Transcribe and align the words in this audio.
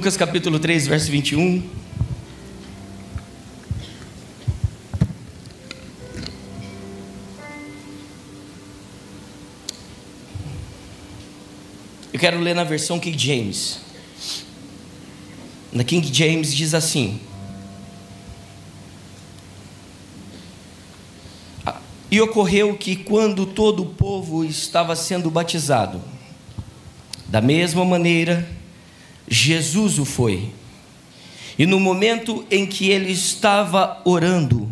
Lucas 0.00 0.16
capítulo 0.16 0.60
3, 0.60 0.86
verso 0.86 1.10
21. 1.10 1.60
Eu 12.12 12.20
quero 12.20 12.38
ler 12.38 12.54
na 12.54 12.62
versão 12.62 13.00
King 13.00 13.18
James. 13.18 13.80
Na 15.72 15.82
King 15.82 16.14
James 16.14 16.54
diz 16.54 16.74
assim: 16.74 17.20
"Ah, 21.66 21.80
E 22.08 22.20
ocorreu 22.20 22.78
que 22.78 22.94
quando 22.94 23.44
todo 23.44 23.82
o 23.82 23.86
povo 23.86 24.44
estava 24.44 24.94
sendo 24.94 25.28
batizado, 25.28 26.00
da 27.26 27.40
mesma 27.40 27.84
maneira, 27.84 28.57
Jesus 29.28 29.98
o 29.98 30.04
foi. 30.04 30.52
E 31.58 31.66
no 31.66 31.80
momento 31.80 32.46
em 32.50 32.64
que 32.64 32.90
ele 32.90 33.10
estava 33.10 34.00
orando, 34.04 34.70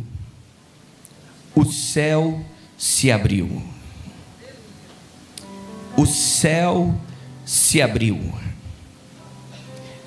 o 1.55 1.65
céu 1.65 2.45
se 2.79 3.11
abriu. 3.11 3.63
O 5.97 6.07
céu 6.07 6.95
se 7.45 7.83
abriu. 7.83 8.33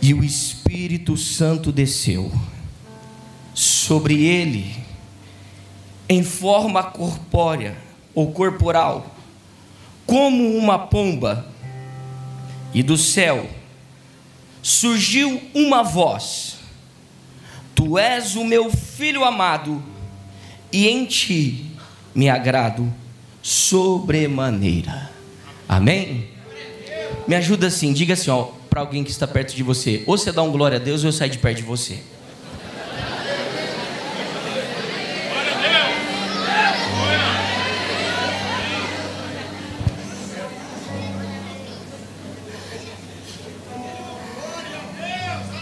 E 0.01 0.13
o 0.13 0.23
Espírito 0.23 1.17
Santo 1.17 1.71
desceu 1.71 2.31
sobre 3.53 4.23
ele 4.23 4.73
em 6.07 6.23
forma 6.23 6.81
corpórea 6.83 7.77
ou 8.15 8.31
corporal, 8.31 9.15
como 10.05 10.55
uma 10.55 10.79
pomba. 10.79 11.45
E 12.73 12.81
do 12.81 12.97
céu 12.97 13.49
surgiu 14.61 15.41
uma 15.53 15.83
voz: 15.83 16.57
Tu 17.75 17.97
és 17.97 18.35
o 18.35 18.43
meu 18.43 18.71
filho 18.71 19.23
amado, 19.23 19.83
e 20.71 20.87
em 20.87 21.05
ti 21.05 21.65
me 22.13 22.29
agrado 22.29 22.91
sobremaneira. 23.41 25.09
Amém? 25.67 26.27
Me 27.27 27.35
ajuda 27.35 27.67
assim, 27.67 27.93
diga 27.93 28.13
assim, 28.13 28.31
ó, 28.31 28.49
para 28.69 28.81
alguém 28.81 29.03
que 29.03 29.11
está 29.11 29.27
perto 29.27 29.55
de 29.55 29.63
você: 29.63 30.03
ou 30.05 30.17
você 30.17 30.31
dá 30.31 30.41
um 30.41 30.51
glória 30.51 30.77
a 30.77 30.81
Deus, 30.81 31.03
ou 31.03 31.09
eu 31.09 31.13
saio 31.13 31.31
de 31.31 31.37
perto 31.37 31.57
de 31.57 31.63
você. 31.63 32.01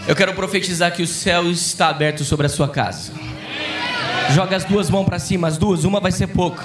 Eu 0.08 0.16
quero 0.16 0.32
profetizar 0.32 0.90
que 0.90 1.02
o 1.02 1.06
céu 1.06 1.50
está 1.50 1.88
aberto 1.88 2.24
sobre 2.24 2.46
a 2.46 2.48
sua 2.48 2.66
casa. 2.66 3.12
Joga 4.34 4.56
as 4.56 4.64
duas 4.64 4.88
mãos 4.88 5.04
para 5.04 5.18
cima, 5.18 5.46
as 5.46 5.58
duas, 5.58 5.84
uma 5.84 6.00
vai 6.00 6.10
ser 6.10 6.28
pouca. 6.28 6.64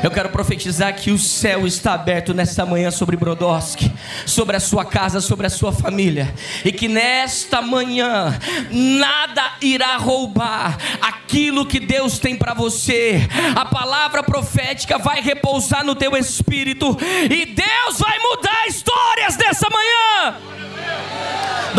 Eu 0.00 0.12
quero 0.12 0.28
profetizar 0.28 0.94
que 0.94 1.10
o 1.10 1.18
céu 1.18 1.66
está 1.66 1.94
aberto 1.94 2.32
nesta 2.32 2.64
manhã 2.64 2.92
sobre 2.92 3.16
Brodowski, 3.16 3.92
sobre 4.24 4.54
a 4.54 4.60
sua 4.60 4.84
casa, 4.84 5.20
sobre 5.20 5.48
a 5.48 5.50
sua 5.50 5.72
família, 5.72 6.32
e 6.64 6.70
que 6.70 6.86
nesta 6.86 7.60
manhã 7.60 8.38
nada 8.70 9.54
irá 9.60 9.96
roubar 9.96 10.78
aquilo 11.02 11.66
que 11.66 11.80
Deus 11.80 12.20
tem 12.20 12.36
para 12.36 12.54
você. 12.54 13.28
A 13.56 13.64
palavra 13.64 14.22
profética 14.22 14.98
vai 14.98 15.20
repousar 15.20 15.84
no 15.84 15.96
teu 15.96 16.16
espírito 16.16 16.96
e 17.24 17.44
Deus 17.44 17.98
vai 17.98 18.18
mudar 18.20 18.68
histórias 18.68 19.34
dessa 19.36 19.66
manhã. 19.68 20.67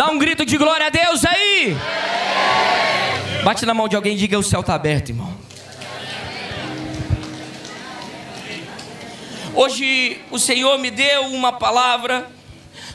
Dá 0.00 0.10
um 0.10 0.16
grito 0.16 0.46
de 0.46 0.56
glória 0.56 0.86
a 0.86 0.88
Deus 0.88 1.26
aí. 1.26 1.76
Bate 3.44 3.66
na 3.66 3.74
mão 3.74 3.86
de 3.86 3.94
alguém 3.94 4.14
e 4.14 4.16
diga: 4.16 4.38
O 4.38 4.42
céu 4.42 4.62
está 4.62 4.74
aberto, 4.74 5.10
irmão. 5.10 5.36
Hoje 9.54 10.18
o 10.30 10.38
Senhor 10.38 10.78
me 10.78 10.90
deu 10.90 11.26
uma 11.26 11.52
palavra 11.52 12.30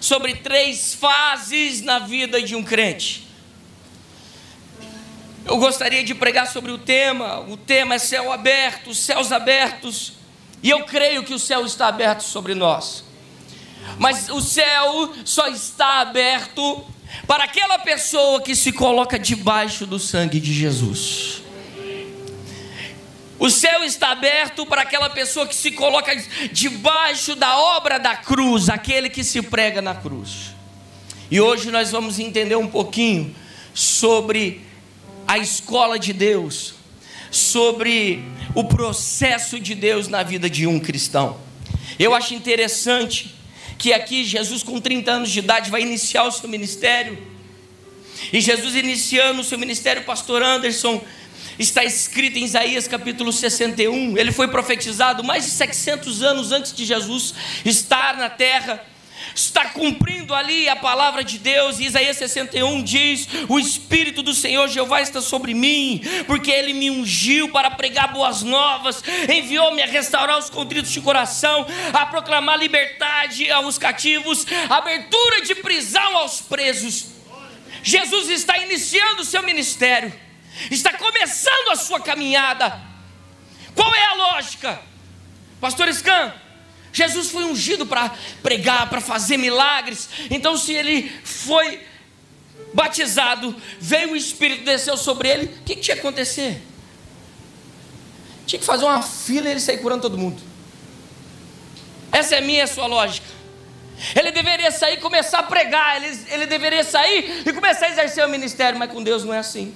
sobre 0.01 0.33
três 0.33 0.95
fases 0.95 1.83
na 1.83 1.99
vida 1.99 2.41
de 2.41 2.55
um 2.55 2.63
crente. 2.63 3.27
Eu 5.45 5.57
gostaria 5.57 6.03
de 6.03 6.15
pregar 6.15 6.47
sobre 6.47 6.71
o 6.71 6.77
tema, 6.79 7.41
o 7.41 7.55
tema 7.55 7.93
é 7.93 7.99
céu 7.99 8.31
aberto, 8.31 8.95
céus 8.95 9.31
abertos, 9.31 10.13
e 10.63 10.71
eu 10.71 10.85
creio 10.85 11.23
que 11.23 11.35
o 11.35 11.39
céu 11.39 11.67
está 11.67 11.85
aberto 11.85 12.21
sobre 12.21 12.55
nós. 12.55 13.03
Mas 13.99 14.27
o 14.29 14.41
céu 14.41 15.13
só 15.23 15.47
está 15.49 15.99
aberto 15.99 16.94
para 17.27 17.43
aquela 17.43 17.79
pessoa 17.79 18.41
que 18.41 18.55
se 18.55 18.71
coloca 18.71 19.17
debaixo 19.17 19.85
do 19.85 19.99
sangue 19.99 20.39
de 20.39 20.53
Jesus. 20.53 21.43
O 23.37 23.49
céu 23.49 23.83
está 23.83 24.11
aberto 24.11 24.65
para 24.65 24.81
aquela 24.81 25.09
pessoa 25.09 25.45
que 25.45 25.55
se 25.55 25.71
coloca 25.71 26.15
debaixo 26.51 27.35
da 27.35 27.57
obra 27.57 27.99
da 27.99 28.15
cruz, 28.15 28.69
aquele 28.69 29.09
que 29.09 29.23
se 29.23 29.41
prega 29.41 29.81
na 29.81 29.93
cruz. 29.93 30.55
E 31.29 31.41
hoje 31.41 31.69
nós 31.69 31.91
vamos 31.91 32.17
entender 32.17 32.55
um 32.55 32.67
pouquinho 32.67 33.35
sobre 33.73 34.61
a 35.27 35.37
escola 35.37 35.99
de 35.99 36.13
Deus, 36.13 36.75
sobre 37.29 38.23
o 38.53 38.63
processo 38.63 39.59
de 39.59 39.75
Deus 39.75 40.07
na 40.07 40.23
vida 40.23 40.49
de 40.49 40.65
um 40.65 40.79
cristão. 40.79 41.37
Eu 41.99 42.15
acho 42.15 42.33
interessante 42.33 43.34
que 43.77 43.93
aqui 43.93 44.23
Jesus, 44.23 44.63
com 44.63 44.79
30 44.79 45.11
anos 45.11 45.31
de 45.31 45.39
idade, 45.39 45.69
vai 45.69 45.81
iniciar 45.81 46.23
o 46.23 46.31
seu 46.31 46.49
ministério. 46.49 47.17
E 48.31 48.39
Jesus 48.39 48.75
iniciando 48.75 49.41
o 49.41 49.43
seu 49.43 49.57
ministério, 49.57 50.03
pastor 50.03 50.41
Anderson, 50.41 51.01
está 51.59 51.83
escrito 51.83 52.37
em 52.37 52.43
Isaías 52.43 52.87
capítulo 52.87 53.31
61. 53.31 54.17
Ele 54.17 54.31
foi 54.31 54.47
profetizado 54.47 55.23
mais 55.23 55.45
de 55.45 55.51
700 55.51 56.23
anos 56.23 56.51
antes 56.51 56.73
de 56.73 56.85
Jesus 56.85 57.33
estar 57.63 58.17
na 58.17 58.29
terra. 58.29 58.83
Está 59.33 59.69
cumprindo 59.69 60.33
ali 60.33 60.67
a 60.69 60.75
palavra 60.75 61.23
de 61.23 61.37
Deus, 61.37 61.79
e 61.79 61.85
Isaías 61.85 62.17
61 62.17 62.83
diz: 62.83 63.27
O 63.49 63.59
Espírito 63.59 64.21
do 64.21 64.33
Senhor 64.33 64.67
Jeová 64.67 65.01
está 65.01 65.21
sobre 65.21 65.53
mim, 65.53 66.01
porque 66.27 66.51
Ele 66.51 66.73
me 66.73 66.89
ungiu 66.91 67.49
para 67.49 67.71
pregar 67.71 68.13
boas 68.13 68.41
novas, 68.41 69.03
enviou-me 69.33 69.81
a 69.81 69.87
restaurar 69.87 70.37
os 70.37 70.49
contritos 70.49 70.91
de 70.91 71.01
coração, 71.01 71.65
a 71.93 72.05
proclamar 72.05 72.57
liberdade 72.57 73.49
aos 73.51 73.77
cativos, 73.77 74.45
abertura 74.69 75.41
de 75.41 75.55
prisão 75.55 76.17
aos 76.17 76.41
presos. 76.41 77.07
Jesus 77.83 78.29
está 78.29 78.57
iniciando 78.57 79.21
o 79.21 79.25
seu 79.25 79.43
ministério 79.43 80.25
está 80.71 80.97
começando 80.97 81.71
a 81.71 81.75
sua 81.75 81.99
caminhada. 81.99 82.79
Qual 83.73 83.93
é 83.93 84.05
a 84.05 84.13
lógica? 84.13 84.81
Pastor 85.59 85.93
Scan, 85.93 86.33
Jesus 86.95 87.29
foi 87.29 87.43
ungido 87.43 87.85
para 87.85 88.11
pregar, 88.41 88.89
para 88.89 88.99
fazer 88.99 89.37
milagres. 89.37 90.09
Então, 90.31 90.57
se 90.57 90.73
ele 90.73 91.11
foi 91.23 91.79
batizado, 92.73 93.55
veio 93.79 94.13
o 94.13 94.15
Espírito, 94.15 94.63
desceu 94.63 94.97
sobre 94.97 95.29
ele, 95.29 95.45
o 95.45 95.63
que, 95.63 95.75
que 95.75 95.81
tinha 95.81 95.95
que 95.95 96.01
acontecer? 96.01 96.61
Tinha 98.47 98.59
que 98.59 98.65
fazer 98.65 98.85
uma 98.85 99.03
fila 99.03 99.47
e 99.47 99.51
ele 99.51 99.59
sair 99.59 99.77
curando 99.77 100.01
todo 100.01 100.17
mundo. 100.17 100.41
Essa 102.11 102.35
é 102.35 102.41
minha 102.41 102.63
a 102.63 102.67
sua 102.67 102.87
lógica. 102.87 103.27
Ele 104.15 104.31
deveria 104.31 104.71
sair 104.71 104.95
e 104.95 104.97
começar 104.97 105.39
a 105.39 105.43
pregar, 105.43 106.03
ele, 106.03 106.19
ele 106.29 106.45
deveria 106.47 106.83
sair 106.83 107.43
e 107.45 107.53
começar 107.53 107.85
a 107.85 107.89
exercer 107.89 108.25
o 108.25 108.29
ministério, 108.29 108.79
mas 108.79 108.91
com 108.91 109.03
Deus 109.03 109.23
não 109.23 109.33
é 109.33 109.37
assim 109.39 109.75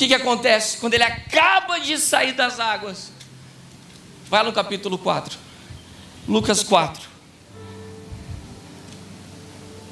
que, 0.00 0.08
que 0.08 0.14
acontece? 0.14 0.78
Quando 0.78 0.94
ele 0.94 1.04
acaba 1.04 1.78
de 1.78 1.98
sair 1.98 2.32
das 2.32 2.58
águas, 2.58 3.12
vai 4.30 4.42
no 4.44 4.52
capítulo 4.52 4.96
4, 4.96 5.36
Lucas 6.28 6.62
4, 6.62 7.02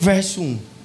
verso 0.00 0.40
1. 0.40 0.78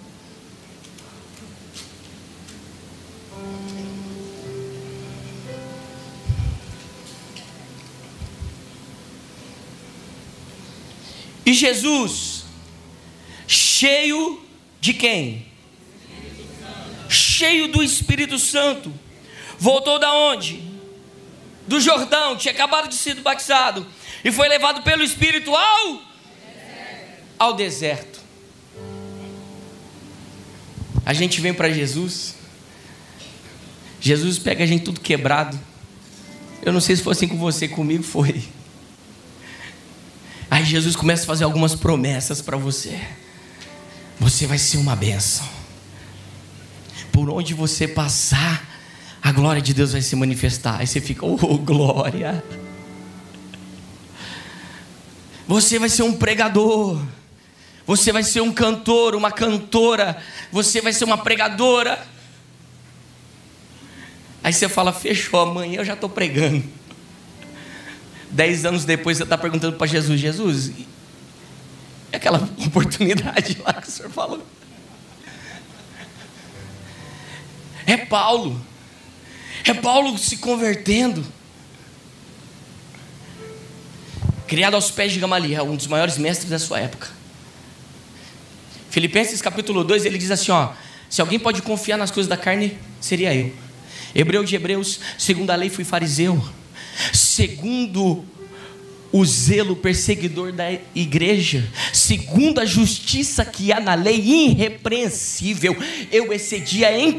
E 11.45 11.53
Jesus, 11.53 12.45
cheio 13.47 14.41
de 14.81 14.93
quem? 14.93 15.45
Cheio 17.07 17.67
do 17.67 17.83
Espírito 17.83 18.39
Santo 18.39 18.91
Voltou 19.63 19.97
da 19.97 20.13
onde? 20.13 20.61
Do 21.67 21.79
Jordão, 21.79 22.35
tinha 22.35 22.53
acabado 22.53 22.89
de 22.89 22.95
ser 22.95 23.15
batizado. 23.15 23.85
E 24.23 24.31
foi 24.31 24.47
levado 24.47 24.83
pelo 24.83 25.03
Espírito 25.03 25.55
ao 25.55 25.93
deserto. 25.93 27.23
ao 27.39 27.53
deserto. 27.53 28.19
A 31.05 31.13
gente 31.13 31.41
vem 31.41 31.53
para 31.53 31.69
Jesus. 31.69 32.35
Jesus 33.99 34.39
pega 34.39 34.63
a 34.63 34.67
gente 34.67 34.83
tudo 34.83 34.99
quebrado. 34.99 35.59
Eu 36.61 36.71
não 36.71 36.79
sei 36.79 36.95
se 36.95 37.03
foi 37.03 37.13
assim 37.13 37.27
com 37.27 37.37
você, 37.37 37.67
comigo 37.67 38.03
foi. 38.03 38.43
Aí 40.49 40.63
Jesus 40.63 40.95
começa 40.95 41.23
a 41.23 41.27
fazer 41.27 41.43
algumas 41.43 41.75
promessas 41.75 42.41
para 42.41 42.55
você. 42.55 42.99
você 44.19 44.45
vai 44.45 44.57
ser 44.57 44.77
uma 44.77 44.95
bênção. 44.95 45.47
Por 47.11 47.29
onde 47.29 47.53
você 47.53 47.87
passar, 47.87 48.72
a 49.23 49.31
glória 49.31 49.61
de 49.61 49.73
Deus 49.73 49.93
vai 49.93 50.01
se 50.01 50.17
manifestar. 50.17 50.81
Aí 50.81 50.85
você 50.85 50.99
fica, 50.99 51.25
oh, 51.25 51.37
glória. 51.57 52.43
Você 55.47 55.79
vai 55.79 55.87
ser 55.87 56.03
um 56.03 56.11
pregador. 56.11 57.01
Você 57.87 58.11
vai 58.11 58.21
ser 58.21 58.41
um 58.41 58.51
cantor, 58.51 59.15
uma 59.15 59.31
cantora. 59.31 60.21
Você 60.51 60.81
vai 60.81 60.91
ser 60.91 61.05
uma 61.05 61.17
pregadora. 61.17 62.05
Aí 64.43 64.51
você 64.51 64.67
fala, 64.67 64.91
fechou, 64.91 65.39
amanhã 65.39 65.79
eu 65.79 65.85
já 65.85 65.93
estou 65.93 66.09
pregando. 66.09 66.61
Dez 68.29 68.65
anos 68.65 68.83
depois 68.83 69.17
você 69.17 69.23
está 69.23 69.37
perguntando 69.37 69.77
para 69.77 69.87
Jesus: 69.87 70.19
Jesus, 70.19 70.67
e 70.67 70.85
aquela 72.11 72.39
oportunidade 72.65 73.57
lá 73.63 73.73
que 73.73 73.87
o 73.87 73.91
senhor 73.91 74.11
falou? 74.11 74.45
É 77.85 77.95
Paulo. 77.95 78.72
É 79.65 79.73
Paulo 79.73 80.17
se 80.17 80.37
convertendo. 80.37 81.25
Criado 84.47 84.75
aos 84.75 84.91
pés 84.91 85.13
de 85.13 85.19
Gamaliel, 85.19 85.65
um 85.65 85.75
dos 85.75 85.87
maiores 85.87 86.17
mestres 86.17 86.49
da 86.49 86.59
sua 86.59 86.79
época. 86.79 87.09
Filipenses 88.89 89.41
capítulo 89.41 89.83
2, 89.83 90.05
ele 90.05 90.17
diz 90.17 90.29
assim: 90.29 90.51
ó, 90.51 90.73
se 91.09 91.21
alguém 91.21 91.39
pode 91.39 91.61
confiar 91.61 91.97
nas 91.97 92.11
coisas 92.11 92.29
da 92.29 92.37
carne, 92.37 92.77
seria 92.99 93.33
eu. 93.33 93.53
Hebreu 94.13 94.43
de 94.43 94.55
Hebreus, 94.55 94.99
segundo 95.17 95.49
a 95.49 95.55
lei 95.55 95.69
fui 95.69 95.83
fariseu, 95.83 96.43
segundo 97.11 98.23
o 99.11 99.23
zelo 99.25 99.75
perseguidor 99.75 100.51
da 100.51 100.71
igreja, 100.93 101.67
segundo 101.93 102.59
a 102.59 102.65
justiça 102.65 103.45
que 103.45 103.71
há 103.71 103.79
na 103.79 103.93
lei 103.93 104.19
irrepreensível, 104.19 105.75
eu 106.11 106.33
excedia 106.33 106.95
em 106.97 107.11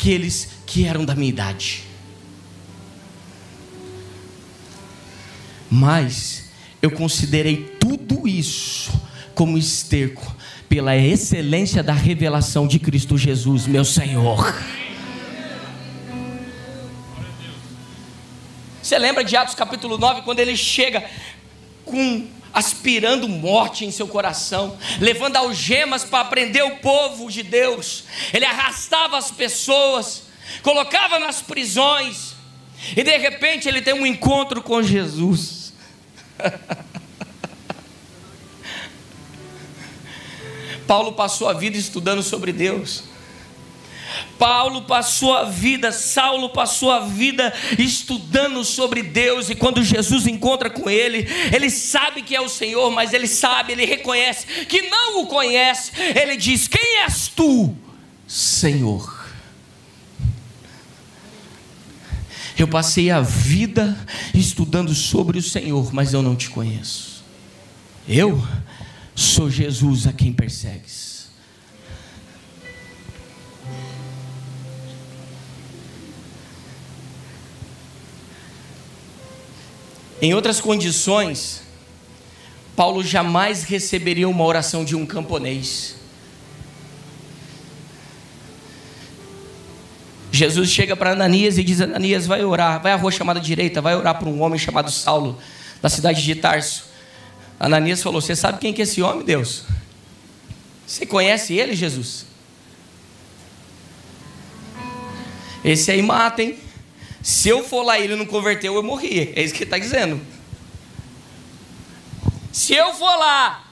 aqueles 0.00 0.48
que 0.66 0.86
eram 0.86 1.04
da 1.04 1.14
minha 1.14 1.28
idade. 1.28 1.84
Mas 5.70 6.50
eu 6.80 6.90
considerei 6.90 7.76
tudo 7.78 8.26
isso 8.26 8.90
como 9.34 9.58
esterco 9.58 10.34
pela 10.70 10.96
excelência 10.96 11.82
da 11.82 11.92
revelação 11.92 12.66
de 12.66 12.78
Cristo 12.78 13.18
Jesus, 13.18 13.66
meu 13.66 13.84
Senhor. 13.84 14.54
Você 18.82 18.98
lembra 18.98 19.22
de 19.22 19.36
Atos 19.36 19.54
capítulo 19.54 19.98
9, 19.98 20.22
quando 20.22 20.38
ele 20.38 20.56
chega 20.56 21.04
com 21.84 22.26
aspirando 22.52 23.28
morte 23.28 23.84
em 23.84 23.90
seu 23.90 24.08
coração, 24.08 24.76
levando 25.00 25.36
algemas 25.36 26.04
para 26.04 26.24
prender 26.24 26.64
o 26.64 26.76
povo 26.76 27.30
de 27.30 27.42
Deus. 27.42 28.04
Ele 28.32 28.44
arrastava 28.44 29.16
as 29.16 29.30
pessoas, 29.30 30.22
colocava 30.62 31.18
nas 31.18 31.42
prisões, 31.42 32.34
e 32.96 33.02
de 33.02 33.16
repente 33.18 33.68
ele 33.68 33.82
tem 33.82 33.94
um 33.94 34.06
encontro 34.06 34.62
com 34.62 34.82
Jesus. 34.82 35.72
Paulo 40.86 41.12
passou 41.12 41.48
a 41.48 41.52
vida 41.52 41.76
estudando 41.76 42.22
sobre 42.22 42.52
Deus. 42.52 43.09
Paulo 44.38 44.82
passou 44.82 45.34
a 45.34 45.44
vida, 45.44 45.92
Saulo 45.92 46.50
passou 46.50 46.90
a 46.90 47.00
vida 47.00 47.52
estudando 47.78 48.64
sobre 48.64 49.02
Deus, 49.02 49.50
e 49.50 49.54
quando 49.54 49.82
Jesus 49.82 50.26
encontra 50.26 50.70
com 50.70 50.88
ele, 50.88 51.26
ele 51.54 51.70
sabe 51.70 52.22
que 52.22 52.34
é 52.34 52.40
o 52.40 52.48
Senhor, 52.48 52.90
mas 52.90 53.12
ele 53.12 53.26
sabe, 53.26 53.72
ele 53.72 53.84
reconhece 53.84 54.46
que 54.66 54.82
não 54.82 55.22
o 55.22 55.26
conhece. 55.26 55.92
Ele 56.14 56.36
diz: 56.36 56.68
Quem 56.68 57.02
és 57.02 57.28
tu, 57.28 57.74
Senhor? 58.26 59.20
Eu 62.58 62.68
passei 62.68 63.10
a 63.10 63.20
vida 63.22 63.98
estudando 64.34 64.94
sobre 64.94 65.38
o 65.38 65.42
Senhor, 65.42 65.94
mas 65.94 66.12
eu 66.12 66.20
não 66.22 66.36
te 66.36 66.50
conheço. 66.50 67.24
Eu 68.06 68.46
sou 69.14 69.50
Jesus 69.50 70.06
a 70.06 70.12
quem 70.12 70.32
persegues. 70.32 70.99
Em 80.22 80.34
outras 80.34 80.60
condições, 80.60 81.62
Paulo 82.76 83.02
jamais 83.02 83.64
receberia 83.64 84.28
uma 84.28 84.44
oração 84.44 84.84
de 84.84 84.94
um 84.94 85.06
camponês. 85.06 85.96
Jesus 90.30 90.70
chega 90.70 90.94
para 90.94 91.12
Ananias 91.12 91.58
e 91.58 91.64
diz: 91.64 91.80
Ananias, 91.80 92.26
vai 92.26 92.44
orar, 92.44 92.82
vai 92.82 92.92
à 92.92 92.96
rua 92.96 93.10
chamada 93.10 93.40
direita, 93.40 93.80
vai 93.80 93.96
orar 93.96 94.18
para 94.18 94.28
um 94.28 94.42
homem 94.42 94.58
chamado 94.58 94.90
Saulo, 94.90 95.38
da 95.82 95.88
cidade 95.88 96.22
de 96.22 96.34
Tarso. 96.34 96.84
Ananias 97.58 98.02
falou: 98.02 98.20
Você 98.20 98.36
sabe 98.36 98.58
quem 98.58 98.72
que 98.72 98.82
é 98.82 98.84
esse 98.84 99.02
homem, 99.02 99.24
Deus? 99.24 99.64
Você 100.86 101.06
conhece 101.06 101.54
ele, 101.54 101.74
Jesus? 101.74 102.26
Esse 105.64 105.90
aí 105.90 106.02
mata, 106.02 106.42
hein? 106.42 106.58
Se 107.22 107.48
eu 107.48 107.62
for 107.62 107.82
lá 107.82 107.98
e 107.98 108.04
ele 108.04 108.16
não 108.16 108.26
converteu, 108.26 108.74
eu 108.74 108.82
morri. 108.82 109.32
É 109.34 109.42
isso 109.42 109.52
que 109.52 109.62
ele 109.62 109.64
está 109.64 109.78
dizendo. 109.78 110.20
Se 112.52 112.74
eu 112.74 112.92
for 112.94 113.16
lá 113.16 113.64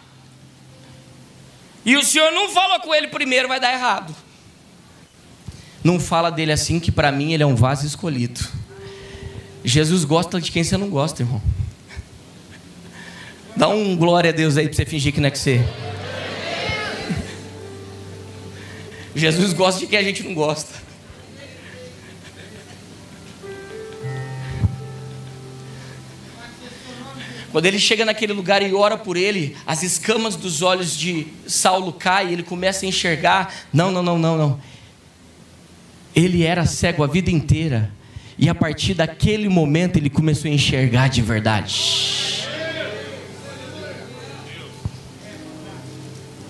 e 1.84 1.96
o 1.96 2.04
senhor 2.04 2.30
não 2.32 2.50
fala 2.50 2.78
com 2.80 2.94
ele 2.94 3.08
primeiro, 3.08 3.48
vai 3.48 3.58
dar 3.58 3.72
errado. 3.72 4.14
Não 5.82 5.98
fala 5.98 6.30
dele 6.30 6.52
assim, 6.52 6.78
que 6.78 6.92
para 6.92 7.10
mim 7.10 7.32
ele 7.32 7.42
é 7.42 7.46
um 7.46 7.54
vaso 7.54 7.86
escolhido. 7.86 8.40
Jesus 9.64 10.04
gosta 10.04 10.40
de 10.40 10.52
quem 10.52 10.62
você 10.62 10.76
não 10.76 10.90
gosta, 10.90 11.22
irmão. 11.22 11.42
Dá 13.56 13.68
um 13.68 13.96
glória 13.96 14.30
a 14.30 14.32
Deus 14.32 14.56
aí 14.56 14.66
para 14.68 14.76
você 14.76 14.84
fingir 14.84 15.12
que 15.12 15.20
não 15.20 15.28
é 15.28 15.30
que 15.30 15.38
você. 15.38 15.64
Jesus 19.14 19.52
gosta 19.52 19.80
de 19.80 19.86
quem 19.86 19.98
a 19.98 20.02
gente 20.02 20.22
não 20.22 20.34
gosta. 20.34 20.88
Quando 27.50 27.64
ele 27.64 27.78
chega 27.78 28.04
naquele 28.04 28.32
lugar 28.32 28.62
e 28.62 28.72
ora 28.74 28.96
por 28.96 29.16
ele, 29.16 29.56
as 29.66 29.82
escamas 29.82 30.36
dos 30.36 30.60
olhos 30.60 30.96
de 30.96 31.26
Saulo 31.46 31.92
caem, 31.92 32.32
ele 32.32 32.42
começa 32.42 32.84
a 32.84 32.88
enxergar. 32.88 33.54
Não, 33.72 33.90
não, 33.90 34.02
não, 34.02 34.18
não, 34.18 34.37
não. 34.37 34.61
Ele 36.14 36.42
era 36.42 36.66
cego 36.66 37.02
a 37.02 37.06
vida 37.06 37.30
inteira. 37.30 37.90
E 38.38 38.49
a 38.49 38.54
partir 38.54 38.94
daquele 38.94 39.49
momento 39.49 39.96
ele 39.96 40.11
começou 40.11 40.50
a 40.50 40.54
enxergar 40.54 41.08
de 41.08 41.23
verdade. 41.23 42.46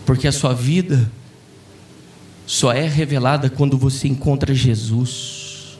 Porque 0.04 0.26
a 0.26 0.32
sua 0.32 0.52
vida 0.52 1.10
só 2.44 2.72
é 2.72 2.88
revelada 2.88 3.48
quando 3.48 3.78
você 3.78 4.08
encontra 4.08 4.52
Jesus. 4.52 5.78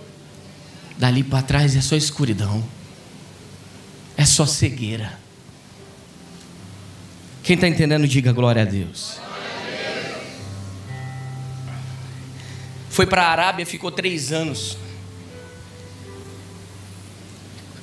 Dali 0.96 1.24
para 1.24 1.42
trás 1.42 1.74
é 1.74 1.80
só 1.80 1.96
escuridão 1.96 2.77
é 4.18 4.24
só 4.24 4.44
cegueira. 4.44 5.16
Quem 7.44 7.54
está 7.54 7.68
entendendo, 7.68 8.06
diga 8.08 8.32
glória 8.32 8.62
a 8.62 8.64
Deus. 8.64 9.20
Foi 12.90 13.06
para 13.06 13.22
a 13.22 13.30
Arábia, 13.30 13.64
ficou 13.64 13.92
três 13.92 14.32
anos. 14.32 14.76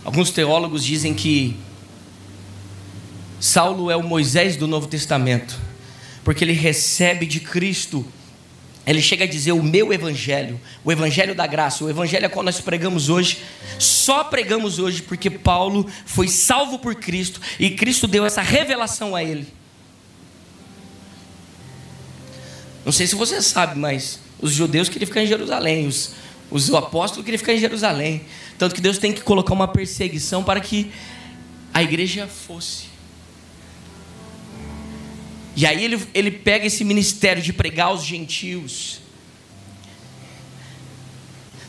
Alguns 0.04 0.30
teólogos 0.30 0.84
dizem 0.84 1.14
que 1.14 1.58
Saulo 3.40 3.90
é 3.90 3.96
o 3.96 4.04
Moisés 4.04 4.58
do 4.58 4.68
Novo 4.68 4.88
Testamento, 4.88 5.58
porque 6.22 6.44
ele 6.44 6.52
recebe 6.52 7.26
de 7.26 7.40
Cristo 7.40 8.06
ele 8.86 9.02
chega 9.02 9.24
a 9.24 9.28
dizer 9.28 9.52
o 9.52 9.64
meu 9.64 9.92
evangelho, 9.92 10.60
o 10.84 10.92
evangelho 10.92 11.34
da 11.34 11.48
graça, 11.48 11.84
o 11.84 11.90
evangelho 11.90 12.28
a 12.28 12.30
qual 12.30 12.44
nós 12.44 12.62
pregamos 12.62 13.10
hoje, 13.10 13.40
só 13.80 14.24
pregamos 14.24 14.78
hoje 14.78 15.02
porque 15.02 15.30
Paulo 15.30 15.90
foi 16.06 16.28
salvo 16.28 16.78
por 16.78 16.94
Cristo 16.96 17.42
e 17.60 17.72
Cristo 17.72 18.08
deu 18.08 18.26
essa 18.26 18.42
revelação 18.42 19.16
a 19.16 19.24
ele. 19.24 19.48
Não 22.86 22.92
sei 22.92 23.08
se 23.08 23.16
você 23.16 23.42
sabe, 23.42 23.80
mas 23.80 24.20
os 24.40 24.52
judeus 24.52 24.88
queriam 24.88 25.08
ficar 25.08 25.24
em 25.24 25.28
Jerusalém, 25.28 25.88
os, 25.88 26.12
os 26.52 26.72
apóstolos 26.72 27.26
queriam 27.26 27.40
ficar 27.40 27.54
em 27.54 27.60
Jerusalém. 27.60 28.22
Tanto 28.60 28.76
que 28.76 28.82
Deus 28.82 29.00
tem 29.00 29.12
que 29.12 29.22
colocar 29.22 29.54
uma 29.54 29.68
perseguição 29.68 30.44
para 30.44 30.60
que 30.60 30.92
a 31.74 31.82
igreja 31.82 32.28
fosse. 32.28 32.95
E 35.56 35.66
aí 35.66 35.84
ele, 35.84 36.06
ele 36.14 36.32
pega 36.32 36.66
esse 36.66 36.84
ministério 36.84 37.42
de 37.42 37.54
pregar 37.54 37.88
aos 37.88 38.04
gentios. 38.04 39.00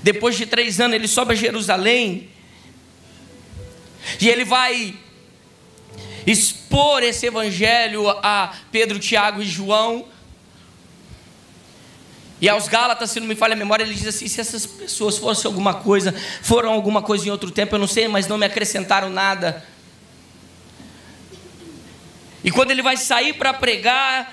Depois 0.02 0.36
de 0.36 0.46
três 0.46 0.80
anos, 0.80 0.94
ele 0.94 1.08
sobe 1.08 1.32
a 1.32 1.36
Jerusalém. 1.36 2.28
E 4.20 4.28
ele 4.28 4.44
vai 4.44 4.94
expor 6.26 7.02
esse 7.02 7.26
evangelho 7.26 8.08
a 8.08 8.52
Pedro, 8.72 8.98
Tiago 8.98 9.40
e 9.40 9.46
João. 9.46 10.06
E 12.40 12.48
aos 12.48 12.68
Gálatas, 12.68 13.10
se 13.10 13.20
não 13.20 13.26
me 13.26 13.34
falha 13.34 13.54
a 13.54 13.56
memória, 13.56 13.84
ele 13.84 13.94
diz 13.94 14.06
assim: 14.08 14.28
se 14.28 14.40
essas 14.40 14.66
pessoas 14.66 15.16
fossem 15.16 15.48
alguma 15.48 15.74
coisa, 15.74 16.14
foram 16.42 16.72
alguma 16.72 17.02
coisa 17.02 17.26
em 17.26 17.30
outro 17.30 17.50
tempo, 17.50 17.74
eu 17.74 17.78
não 17.78 17.86
sei, 17.86 18.08
mas 18.08 18.26
não 18.26 18.36
me 18.36 18.44
acrescentaram 18.44 19.08
nada. 19.08 19.64
E 22.46 22.50
quando 22.52 22.70
ele 22.70 22.80
vai 22.80 22.96
sair 22.96 23.32
para 23.32 23.52
pregar, 23.52 24.32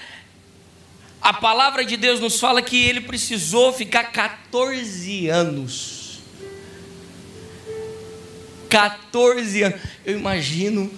a 1.19 1.33
palavra 1.33 1.83
de 1.83 1.97
Deus 1.97 2.19
nos 2.19 2.39
fala 2.39 2.61
que 2.61 2.85
ele 2.85 3.01
precisou 3.01 3.73
ficar 3.73 4.11
14 4.11 5.29
anos. 5.29 6.19
14 8.69 9.63
anos. 9.63 9.81
Eu 10.05 10.15
imagino 10.15 10.91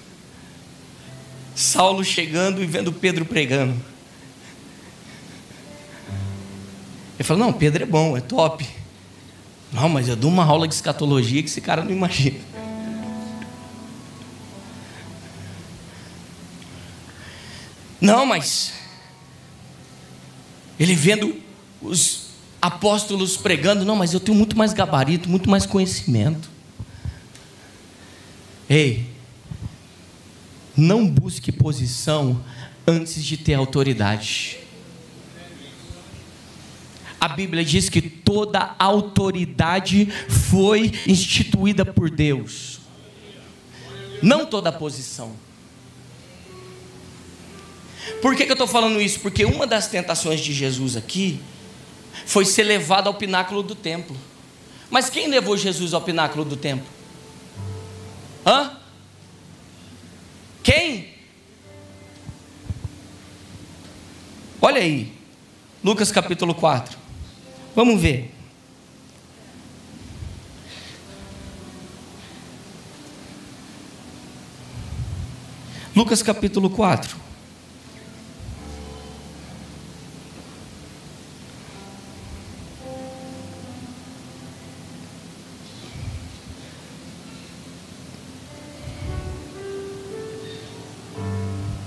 Saulo 1.55 2.03
chegando 2.03 2.61
e 2.61 2.65
vendo 2.65 2.91
Pedro 2.91 3.23
pregando. 3.23 3.73
Ele 7.17 7.23
falou: 7.23 7.45
Não, 7.45 7.53
Pedro 7.53 7.83
é 7.83 7.85
bom, 7.85 8.17
é 8.17 8.19
top. 8.19 8.67
Não, 9.71 9.87
mas 9.87 10.09
eu 10.09 10.17
dou 10.17 10.29
uma 10.29 10.43
aula 10.43 10.67
de 10.67 10.73
escatologia 10.73 11.41
que 11.41 11.47
esse 11.47 11.61
cara 11.61 11.81
não 11.81 11.91
imagina. 11.91 12.54
Não, 18.05 18.25
mas 18.25 18.73
ele 20.79 20.93
vendo 20.93 21.41
os 21.81 22.27
apóstolos 22.61 23.35
pregando, 23.35 23.83
não, 23.83 23.95
mas 23.95 24.13
eu 24.13 24.19
tenho 24.19 24.37
muito 24.37 24.57
mais 24.57 24.73
gabarito, 24.73 25.29
muito 25.29 25.49
mais 25.49 25.65
conhecimento. 25.65 26.49
Ei, 28.69 29.09
não 30.75 31.07
busque 31.07 31.51
posição 31.51 32.43
antes 32.85 33.23
de 33.23 33.37
ter 33.37 33.53
autoridade. 33.55 34.59
A 37.19 37.27
Bíblia 37.27 37.65
diz 37.65 37.89
que 37.89 38.01
toda 38.01 38.75
autoridade 38.77 40.07
foi 40.29 40.91
instituída 41.07 41.83
por 41.83 42.09
Deus, 42.11 42.79
não 44.21 44.45
toda 44.45 44.71
posição. 44.71 45.44
Por 48.21 48.35
que, 48.35 48.45
que 48.45 48.51
eu 48.51 48.55
estou 48.55 48.67
falando 48.67 49.01
isso? 49.01 49.19
Porque 49.19 49.45
uma 49.45 49.65
das 49.65 49.87
tentações 49.87 50.39
de 50.39 50.53
Jesus 50.53 50.95
aqui 50.95 51.39
foi 52.25 52.45
ser 52.45 52.63
levado 52.63 53.07
ao 53.07 53.13
pináculo 53.13 53.63
do 53.63 53.75
templo. 53.75 54.15
Mas 54.89 55.09
quem 55.09 55.27
levou 55.27 55.57
Jesus 55.57 55.93
ao 55.93 56.01
pináculo 56.01 56.45
do 56.45 56.55
templo? 56.55 56.87
Hã? 58.45 58.77
Quem? 60.63 61.13
Olha 64.61 64.81
aí, 64.81 65.13
Lucas 65.83 66.11
capítulo 66.11 66.55
4. 66.55 66.97
Vamos 67.75 68.01
ver. 68.01 68.33
Lucas 75.95 76.21
capítulo 76.21 76.69
4. 76.69 77.24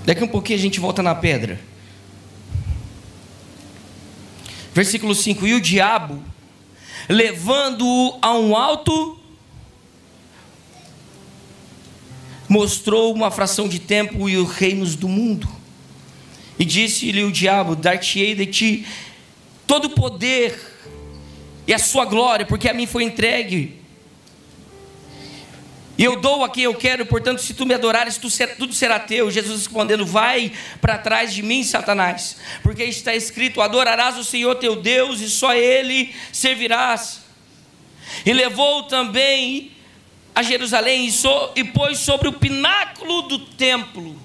Daqui 0.09 0.23
um 0.23 0.27
pouquinho 0.27 0.57
a 0.57 0.61
gente 0.63 0.79
volta 0.79 1.03
na 1.03 1.13
pedra. 1.13 1.59
Versículo 4.73 5.13
5: 5.13 5.45
E 5.45 5.53
o 5.53 5.61
diabo, 5.61 6.19
levando-o 7.07 8.17
a 8.19 8.33
um 8.33 8.57
alto, 8.57 9.19
mostrou 12.47 13.13
uma 13.13 13.29
fração 13.29 13.67
de 13.69 13.77
tempo 13.77 14.27
e 14.27 14.35
os 14.35 14.49
reinos 14.49 14.95
do 14.95 15.07
mundo. 15.07 15.47
E 16.57 16.65
disse-lhe 16.65 17.23
o 17.23 17.31
diabo: 17.31 17.75
Dar-te-ei 17.75 18.33
de 18.33 18.47
ti 18.47 18.87
todo 19.67 19.85
o 19.85 19.89
poder 19.91 20.59
e 21.67 21.73
a 21.73 21.77
sua 21.77 22.05
glória, 22.05 22.47
porque 22.47 22.67
a 22.67 22.73
mim 22.73 22.87
foi 22.87 23.03
entregue 23.03 23.78
e 25.99 26.03
eu 26.05 26.15
dou 26.15 26.45
a 26.45 26.49
quem 26.49 26.63
eu 26.63 26.73
quero, 26.73 27.05
portanto, 27.05 27.41
se 27.41 27.53
tu 27.53 27.65
me 27.65 27.73
adorares, 27.73 28.17
tu 28.17 28.29
ser, 28.29 28.55
tudo 28.55 28.73
será 28.73 28.97
teu. 28.97 29.29
Jesus 29.29 29.57
respondendo: 29.57 30.05
Vai 30.05 30.49
para 30.79 30.97
trás 30.97 31.33
de 31.33 31.43
mim, 31.43 31.61
Satanás, 31.61 32.37
porque 32.63 32.85
está 32.85 33.13
escrito: 33.13 33.59
Adorarás 33.59 34.17
o 34.17 34.23
Senhor 34.23 34.55
teu 34.55 34.77
Deus 34.77 35.19
e 35.19 35.29
só 35.29 35.53
Ele 35.53 36.15
servirás. 36.31 37.19
E 38.25 38.31
levou 38.31 38.83
também 38.83 39.73
a 40.33 40.41
Jerusalém 40.41 41.05
e, 41.05 41.11
so, 41.11 41.51
e 41.53 41.65
pôs 41.65 41.99
sobre 41.99 42.29
o 42.29 42.33
pináculo 42.33 43.23
do 43.23 43.37
templo. 43.37 44.17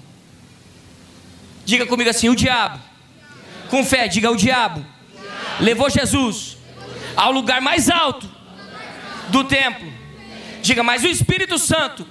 Diga 1.65 1.85
comigo 1.85 2.09
assim: 2.09 2.29
o 2.29 2.35
diabo. 2.37 2.81
Com 3.69 3.83
fé, 3.83 4.07
diga 4.07 4.31
o 4.31 4.37
diabo. 4.37 4.85
Levou 5.59 5.89
Jesus 5.89 6.55
ao 7.17 7.33
lugar 7.33 7.59
mais 7.59 7.89
alto 7.89 8.31
do 9.27 9.43
templo 9.43 9.94
Diga, 10.65 10.81
mas 10.81 11.03
o 11.03 11.07
Espírito 11.07 11.59
Santo 11.59 12.07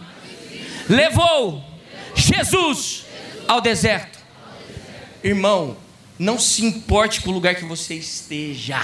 levou 0.88 1.60
Jesus 2.14 3.04
ao 3.48 3.60
deserto. 3.60 4.16
Irmão, 5.24 5.76
não 6.16 6.38
se 6.38 6.64
importe 6.64 7.20
com 7.20 7.30
o 7.30 7.32
lugar 7.32 7.56
que 7.56 7.64
você 7.64 7.94
esteja. 7.94 8.80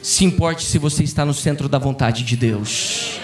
Se 0.00 0.24
importe 0.24 0.62
se 0.62 0.78
você 0.78 1.02
está 1.02 1.24
no 1.24 1.34
centro 1.34 1.68
da 1.68 1.76
vontade 1.76 2.22
de 2.22 2.36
Deus. 2.36 3.18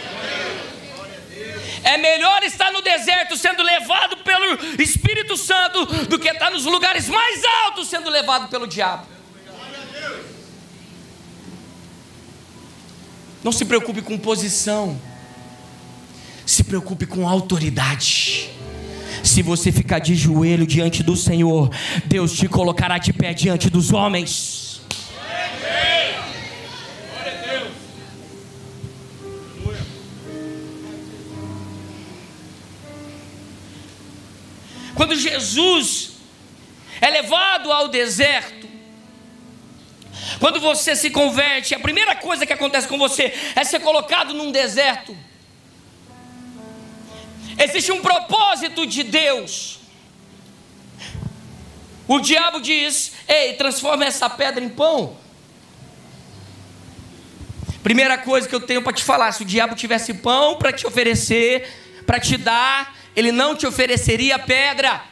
É 1.85 1.99
melhor 1.99 2.43
estar 2.43 2.73
no 2.73 2.83
deserto 2.83 3.37
sendo 3.37 3.63
levado 3.63 4.17
pelo 4.25 4.83
Espírito 4.83 5.37
Santo 5.37 5.87
do 6.07 6.19
que 6.19 6.31
estar 6.31 6.51
nos 6.51 6.65
lugares 6.65 7.09
mais 7.09 7.45
altos 7.67 7.87
sendo 7.87 8.11
levado 8.11 8.49
pelo 8.49 8.67
diabo. 8.67 9.07
Não 13.45 13.53
se 13.53 13.65
preocupe 13.65 14.03
com 14.03 14.19
posição. 14.19 15.14
Se 16.47 16.63
preocupe 16.65 17.07
com 17.07 17.29
autoridade. 17.29 18.51
Se 19.23 19.43
você 19.43 19.73
ficar 19.73 20.01
de 20.01 20.15
joelho 20.15 20.67
diante 20.67 21.03
do 21.03 21.17
Senhor, 21.17 21.71
Deus 22.05 22.33
te 22.33 22.47
colocará 22.47 22.99
de 22.99 23.13
pé 23.13 23.33
diante 23.33 23.71
dos 23.71 23.93
homens. 23.93 24.83
Quando 34.95 35.17
Jesus 35.17 36.13
é 37.01 37.11
levado 37.11 37.73
ao 37.73 37.89
deserto, 37.89 38.69
quando 40.39 40.61
você 40.61 40.95
se 40.95 41.11
converte, 41.11 41.75
a 41.75 41.81
primeira 41.81 42.15
coisa 42.15 42.47
que 42.47 42.53
acontece 42.53 42.87
com 42.87 42.99
você 42.99 43.33
é 43.57 43.65
ser 43.65 43.81
colocado 43.81 44.35
num 44.35 44.53
deserto. 44.53 45.17
Existe 47.65 47.91
um 47.91 48.03
propósito 48.03 48.87
de 48.87 49.03
Deus. 49.03 49.81
O 52.07 52.21
diabo 52.21 52.61
diz: 52.61 53.13
Ei, 53.27 53.55
transforma 53.55 54.05
essa 54.05 54.29
pedra 54.29 54.63
em 54.63 54.69
pão. 54.69 55.17
Primeira 57.83 58.19
coisa 58.19 58.47
que 58.47 58.55
eu 58.55 58.61
tenho 58.61 58.83
para 58.83 58.93
te 58.93 59.03
falar: 59.03 59.33
se 59.33 59.43
o 59.43 59.47
diabo 59.47 59.75
tivesse 59.75 60.13
pão 60.13 60.57
para 60.57 60.73
te 60.73 60.87
oferecer, 60.87 62.03
para 62.07 62.21
te 62.21 62.37
dar, 62.37 62.95
ele 63.17 63.33
não 63.33 63.57
te 63.57 63.67
ofereceria 63.67 64.39
pedra. 64.39 65.03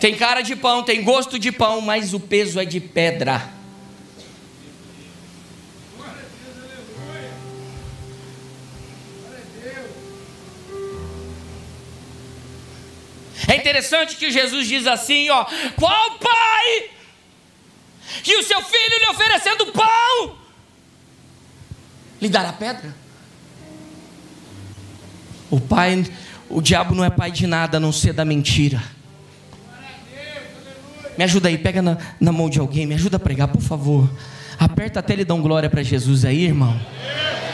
Tem 0.00 0.16
cara 0.16 0.42
de 0.42 0.56
pão, 0.56 0.82
tem 0.82 1.02
gosto 1.02 1.38
de 1.38 1.52
pão, 1.52 1.80
mas 1.80 2.14
o 2.14 2.20
peso 2.20 2.58
é 2.58 2.64
de 2.64 2.80
pedra. 2.80 3.57
É 13.48 13.56
interessante 13.56 14.16
que 14.16 14.30
Jesus 14.30 14.68
diz 14.68 14.86
assim, 14.86 15.30
ó: 15.30 15.46
"Qual 15.74 16.18
pai 16.18 16.90
que 18.22 18.36
o 18.36 18.42
seu 18.42 18.60
filho 18.62 18.98
lhe 19.00 19.06
oferecendo 19.08 19.72
pão 19.72 20.36
lhe 22.20 22.28
dará 22.28 22.52
pedra?" 22.52 22.94
O 25.50 25.58
pai, 25.58 26.04
o 26.50 26.60
diabo 26.60 26.94
não 26.94 27.02
é 27.02 27.08
pai 27.08 27.30
de 27.30 27.46
nada 27.46 27.78
a 27.78 27.80
não 27.80 27.90
ser 27.90 28.12
da 28.12 28.24
mentira. 28.24 28.82
Me 31.16 31.24
ajuda 31.24 31.48
aí, 31.48 31.56
pega 31.56 31.80
na, 31.80 31.96
na 32.20 32.30
mão 32.30 32.50
de 32.50 32.60
alguém, 32.60 32.86
me 32.86 32.94
ajuda 32.94 33.16
a 33.16 33.20
pregar, 33.20 33.48
por 33.48 33.62
favor. 33.62 34.08
Aperta 34.58 35.00
até 35.00 35.12
ele 35.12 35.24
dar 35.24 35.34
um 35.34 35.42
glória 35.42 35.70
para 35.70 35.82
Jesus 35.82 36.24
aí, 36.24 36.44
irmão. 36.44 36.78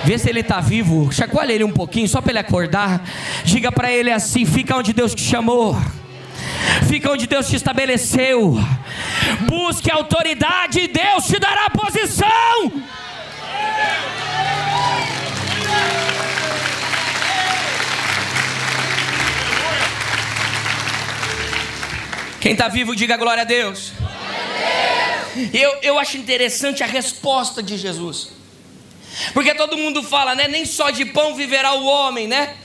Vê 0.05 0.19
se 0.19 0.29
ele 0.29 0.41
está 0.41 0.61
vivo. 0.61 1.13
Chacoalha 1.13 1.53
ele 1.53 1.65
um 1.65 1.71
pouquinho, 1.71 2.09
só 2.09 2.21
para 2.21 2.33
ele 2.33 2.39
acordar. 2.39 3.07
Diga 3.45 3.71
para 3.71 3.93
ele 3.93 4.11
assim: 4.11 4.47
fica 4.47 4.77
onde 4.77 4.93
Deus 4.93 5.15
te 5.15 5.23
chamou. 5.23 5.77
Fica 6.89 7.11
onde 7.11 7.27
Deus 7.27 7.49
te 7.49 7.57
estabeleceu. 7.57 8.57
Busque 9.49 9.91
autoridade 9.91 10.81
e 10.81 10.89
Deus 10.89 11.27
te 11.27 11.39
dará 11.39 11.69
posição. 11.71 12.73
Quem 22.41 22.53
está 22.53 22.69
vivo, 22.69 22.95
diga 22.95 23.17
glória 23.17 23.41
a 23.41 23.47
Deus. 23.47 23.93
Eu, 25.53 25.79
eu 25.83 25.99
acho 25.99 26.17
interessante 26.17 26.83
a 26.83 26.87
resposta 26.87 27.63
de 27.63 27.77
Jesus. 27.77 28.31
Porque 29.33 29.55
todo 29.55 29.77
mundo 29.77 30.03
fala, 30.03 30.35
né? 30.35 30.49
Nem 30.49 30.65
só 30.65 30.91
de 30.91 31.05
pão 31.05 31.35
viverá 31.35 31.73
o 31.75 31.85
homem, 31.85 32.27
né? 32.27 32.57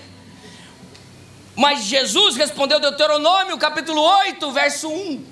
Mas 1.55 1.85
Jesus 1.85 2.35
respondeu 2.35 2.79
Deuteronômio 2.79 3.57
capítulo 3.57 4.01
8, 4.01 4.51
verso 4.51 4.89
1. 4.89 5.25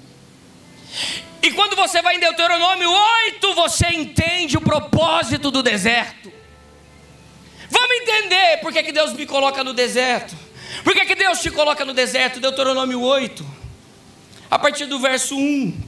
E 1.41 1.51
quando 1.51 1.75
você 1.75 2.01
vai 2.01 2.15
em 2.15 2.19
Deuteronômio 2.19 2.91
8, 2.91 3.53
você 3.53 3.87
entende 3.87 4.57
o 4.57 4.61
propósito 4.61 5.49
do 5.49 5.63
deserto. 5.63 6.31
Vamos 7.69 7.95
entender 7.97 8.57
por 8.57 8.73
que, 8.73 8.83
que 8.83 8.91
Deus 8.91 9.13
me 9.13 9.25
coloca 9.25 9.63
no 9.63 9.73
deserto. 9.73 10.35
Por 10.83 10.93
que, 10.93 11.05
que 11.05 11.15
Deus 11.15 11.39
te 11.39 11.49
coloca 11.49 11.85
no 11.85 11.93
deserto? 11.93 12.39
Deuteronômio 12.39 13.01
8, 13.01 13.45
a 14.49 14.59
partir 14.59 14.85
do 14.85 14.99
verso 14.99 15.35
1. 15.37 15.86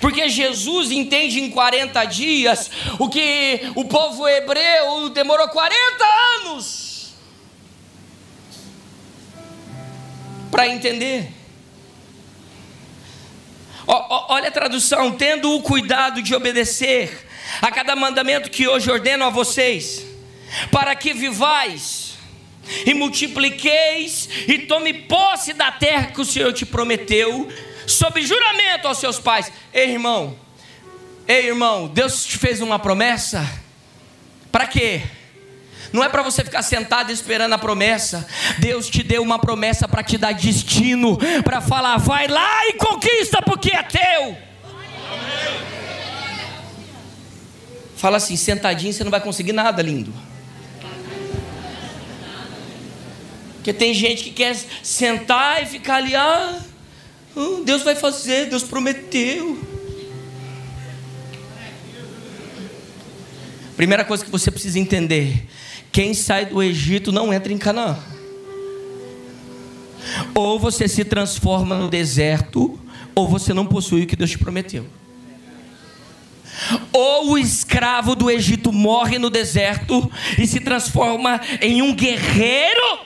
Porque 0.00 0.28
Jesus 0.28 0.90
entende 0.90 1.40
em 1.40 1.50
40 1.50 2.04
dias 2.04 2.70
o 2.98 3.08
que 3.08 3.60
o 3.74 3.84
povo 3.84 4.28
hebreu 4.28 5.08
demorou 5.10 5.48
40 5.48 6.04
anos 6.40 7.14
para 10.50 10.68
entender. 10.68 11.28
Olha 13.86 14.48
a 14.48 14.52
tradução: 14.52 15.12
tendo 15.12 15.54
o 15.54 15.62
cuidado 15.62 16.22
de 16.22 16.34
obedecer 16.34 17.26
a 17.60 17.70
cada 17.70 17.94
mandamento 17.94 18.50
que 18.50 18.66
hoje 18.66 18.90
ordeno 18.90 19.24
a 19.24 19.30
vocês, 19.30 20.04
para 20.70 20.94
que 20.96 21.12
vivais 21.12 22.14
e 22.84 22.94
multipliqueis 22.94 24.28
e 24.48 24.60
tome 24.60 24.92
posse 24.92 25.52
da 25.52 25.70
terra 25.70 26.10
que 26.10 26.20
o 26.20 26.24
Senhor 26.24 26.52
te 26.52 26.66
prometeu, 26.66 27.48
sob 27.86 28.24
juramento 28.24 28.88
aos 28.88 28.98
seus 28.98 29.18
pais. 29.18 29.50
Ei, 29.72 29.92
irmão, 29.92 30.36
ei, 31.26 31.46
irmão, 31.46 31.88
Deus 31.88 32.24
te 32.24 32.38
fez 32.38 32.60
uma 32.60 32.78
promessa, 32.78 33.48
para 34.50 34.66
quê? 34.66 35.02
Não 35.92 36.02
é 36.02 36.08
para 36.08 36.22
você 36.22 36.44
ficar 36.44 36.62
sentado 36.62 37.10
esperando 37.10 37.52
a 37.52 37.58
promessa. 37.58 38.26
Deus 38.58 38.90
te 38.90 39.02
deu 39.02 39.22
uma 39.22 39.38
promessa 39.38 39.86
para 39.86 40.02
te 40.02 40.18
dar 40.18 40.32
destino, 40.32 41.16
para 41.44 41.60
falar, 41.60 41.96
vai 41.98 42.26
lá 42.26 42.66
e 42.66 42.74
conquista 42.74 43.40
porque 43.40 43.70
é 43.74 43.82
teu. 43.82 44.36
Fala 47.96 48.18
assim, 48.18 48.36
sentadinho 48.36 48.92
você 48.92 49.04
não 49.04 49.10
vai 49.10 49.20
conseguir 49.20 49.52
nada, 49.52 49.80
lindo. 49.82 50.12
Porque 53.54 53.72
tem 53.72 53.94
gente 53.94 54.22
que 54.22 54.30
quer 54.30 54.54
sentar 54.82 55.62
e 55.62 55.66
ficar 55.66 55.96
ali, 55.96 56.14
ah, 56.14 56.60
oh, 57.36 57.62
Deus 57.64 57.82
vai 57.82 57.94
fazer, 57.94 58.46
Deus 58.46 58.64
prometeu. 58.64 59.58
Primeira 63.76 64.04
coisa 64.04 64.24
que 64.24 64.30
você 64.30 64.50
precisa 64.50 64.78
entender: 64.78 65.46
quem 65.92 66.14
sai 66.14 66.46
do 66.46 66.62
Egito 66.62 67.12
não 67.12 67.32
entra 67.32 67.52
em 67.52 67.58
Canaã. 67.58 67.98
Ou 70.34 70.58
você 70.58 70.88
se 70.88 71.04
transforma 71.04 71.76
no 71.76 71.88
deserto, 71.88 72.78
ou 73.14 73.28
você 73.28 73.52
não 73.52 73.66
possui 73.66 74.02
o 74.02 74.06
que 74.06 74.16
Deus 74.16 74.30
te 74.30 74.38
prometeu. 74.38 74.86
Ou 76.92 77.32
o 77.32 77.38
escravo 77.38 78.14
do 78.14 78.30
Egito 78.30 78.72
morre 78.72 79.18
no 79.18 79.28
deserto 79.28 80.10
e 80.38 80.46
se 80.46 80.60
transforma 80.60 81.40
em 81.60 81.82
um 81.82 81.94
guerreiro, 81.94 83.00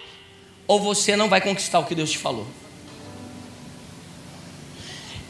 ou 0.68 0.80
você 0.80 1.16
não 1.16 1.28
vai 1.28 1.40
conquistar 1.40 1.80
o 1.80 1.84
que 1.84 1.94
Deus 1.94 2.12
te 2.12 2.18
falou. 2.18 2.46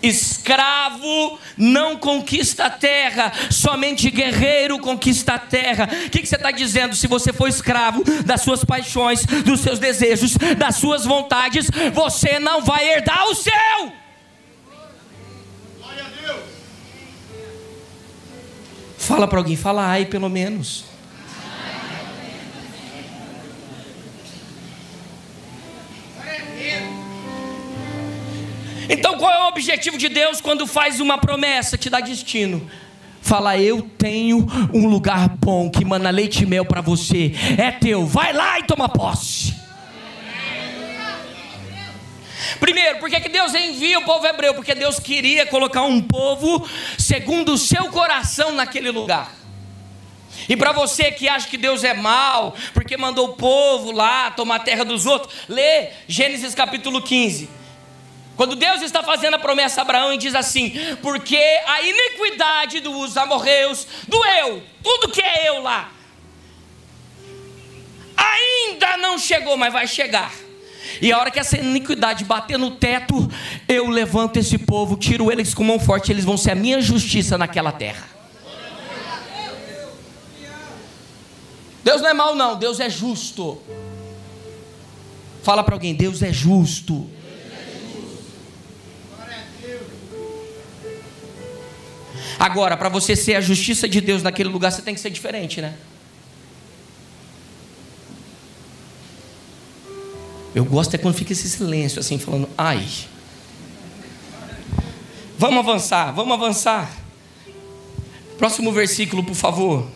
Escravo 0.03 1.39
não 1.57 1.97
conquista 1.97 2.67
a 2.67 2.71
terra, 2.71 3.33
somente 3.51 4.11
guerreiro 4.11 4.79
conquista 4.79 5.35
a 5.35 5.39
terra. 5.39 5.89
O 6.07 6.11
que, 6.11 6.21
que 6.21 6.27
você 6.27 6.37
está 6.37 6.51
dizendo? 6.51 6.97
Se 6.97 7.07
você 7.07 7.33
for 7.33 7.49
escravo 7.49 8.03
das 8.25 8.43
suas 8.43 8.65
paixões, 8.65 9.25
dos 9.25 9.61
seus 9.61 9.79
desejos, 9.79 10.37
das 10.57 10.77
suas 10.77 11.05
vontades, 11.05 11.69
você 11.93 12.39
não 12.39 12.63
vai 12.63 12.89
herdar 12.89 13.25
o 13.29 13.35
céu. 13.35 13.93
Fala 18.99 19.27
para 19.27 19.39
alguém, 19.39 19.57
fala 19.57 19.87
ai 19.87 20.05
pelo 20.05 20.29
menos. 20.29 20.89
Então 28.90 29.16
qual 29.16 29.33
é 29.33 29.44
o 29.44 29.48
objetivo 29.48 29.96
de 29.96 30.09
Deus 30.09 30.40
quando 30.40 30.66
faz 30.66 30.98
uma 30.98 31.16
promessa, 31.16 31.79
te 31.79 31.88
dá 31.88 32.00
destino? 32.00 32.68
Fala, 33.22 33.57
eu 33.57 33.83
tenho 33.83 34.46
um 34.74 34.88
lugar 34.88 35.29
bom 35.29 35.70
que 35.70 35.85
manda 35.85 36.11
leite 36.11 36.42
e 36.42 36.46
mel 36.46 36.64
para 36.64 36.81
você. 36.81 37.33
É 37.57 37.70
teu, 37.70 38.05
vai 38.05 38.33
lá 38.33 38.59
e 38.59 38.64
toma 38.64 38.88
posse. 38.88 39.55
Primeiro, 42.59 42.98
por 42.98 43.09
que 43.09 43.29
Deus 43.29 43.55
envia 43.55 44.00
o 44.00 44.05
povo 44.05 44.26
hebreu? 44.26 44.55
Porque 44.55 44.74
Deus 44.74 44.98
queria 44.98 45.46
colocar 45.46 45.83
um 45.83 46.00
povo 46.00 46.68
segundo 46.98 47.53
o 47.53 47.59
seu 47.59 47.85
coração 47.90 48.53
naquele 48.53 48.90
lugar. 48.90 49.33
E 50.48 50.57
para 50.57 50.72
você 50.72 51.12
que 51.12 51.29
acha 51.29 51.46
que 51.46 51.57
Deus 51.57 51.85
é 51.85 51.94
mal, 51.94 52.57
porque 52.74 52.96
mandou 52.96 53.29
o 53.29 53.33
povo 53.35 53.92
lá 53.92 54.33
tomar 54.33 54.57
a 54.57 54.61
terra 54.61 54.85
dos 54.85 55.07
outros, 55.07 55.33
lê 55.48 55.90
Gênesis 56.09 56.55
capítulo 56.55 57.00
15. 57.00 57.60
Quando 58.40 58.57
Deus 58.57 58.81
está 58.81 59.03
fazendo 59.03 59.35
a 59.35 59.38
promessa 59.38 59.83
a 59.83 59.85
Abraão 59.85 60.14
e 60.14 60.16
diz 60.16 60.35
assim: 60.35 60.72
porque 61.03 61.37
a 61.37 61.83
iniquidade 61.83 62.81
dos 62.81 63.14
amorreus, 63.18 63.87
do 64.09 64.16
eu, 64.24 64.62
tudo 64.83 65.12
que 65.12 65.20
é 65.20 65.50
eu 65.50 65.61
lá, 65.61 65.92
ainda 68.16 68.96
não 68.96 69.18
chegou, 69.18 69.59
mas 69.59 69.70
vai 69.70 69.87
chegar. 69.87 70.33
E 71.03 71.12
a 71.12 71.18
hora 71.18 71.31
que 71.31 71.38
essa 71.38 71.59
iniquidade 71.59 72.24
bater 72.24 72.59
no 72.59 72.70
teto, 72.70 73.31
eu 73.68 73.90
levanto 73.90 74.38
esse 74.38 74.57
povo, 74.57 74.96
tiro 74.96 75.31
eles 75.31 75.53
com 75.53 75.62
mão 75.62 75.79
forte, 75.79 76.11
eles 76.11 76.24
vão 76.24 76.38
ser 76.38 76.53
a 76.53 76.55
minha 76.55 76.81
justiça 76.81 77.37
naquela 77.37 77.72
terra. 77.72 78.09
Deus 81.85 82.00
não 82.00 82.09
é 82.09 82.14
mau, 82.14 82.35
não, 82.35 82.57
Deus 82.57 82.81
é 82.81 82.88
justo. 82.88 83.61
Fala 85.42 85.62
para 85.62 85.74
alguém: 85.74 85.94
Deus 85.94 86.22
é 86.22 86.33
justo. 86.33 87.20
Agora, 92.40 92.74
para 92.74 92.88
você 92.88 93.14
ser 93.14 93.35
a 93.35 93.40
justiça 93.42 93.87
de 93.87 94.00
Deus 94.00 94.22
naquele 94.22 94.48
lugar, 94.48 94.72
você 94.72 94.81
tem 94.81 94.94
que 94.94 95.00
ser 95.00 95.11
diferente, 95.11 95.61
né? 95.61 95.76
Eu 100.55 100.64
gosto 100.64 100.94
é 100.94 100.98
quando 100.98 101.14
fica 101.14 101.35
esse 101.35 101.50
silêncio, 101.50 102.00
assim, 102.00 102.18
falando, 102.18 102.48
ai. 102.57 102.88
Vamos 105.37 105.59
avançar, 105.59 106.12
vamos 106.12 106.33
avançar. 106.33 106.90
Próximo 108.38 108.72
versículo, 108.72 109.22
por 109.22 109.37
favor. 109.37 109.87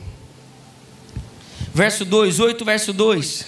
Verso 1.73 2.05
2, 2.05 2.41
8, 2.41 2.63
verso 2.63 2.93
2. 2.93 3.47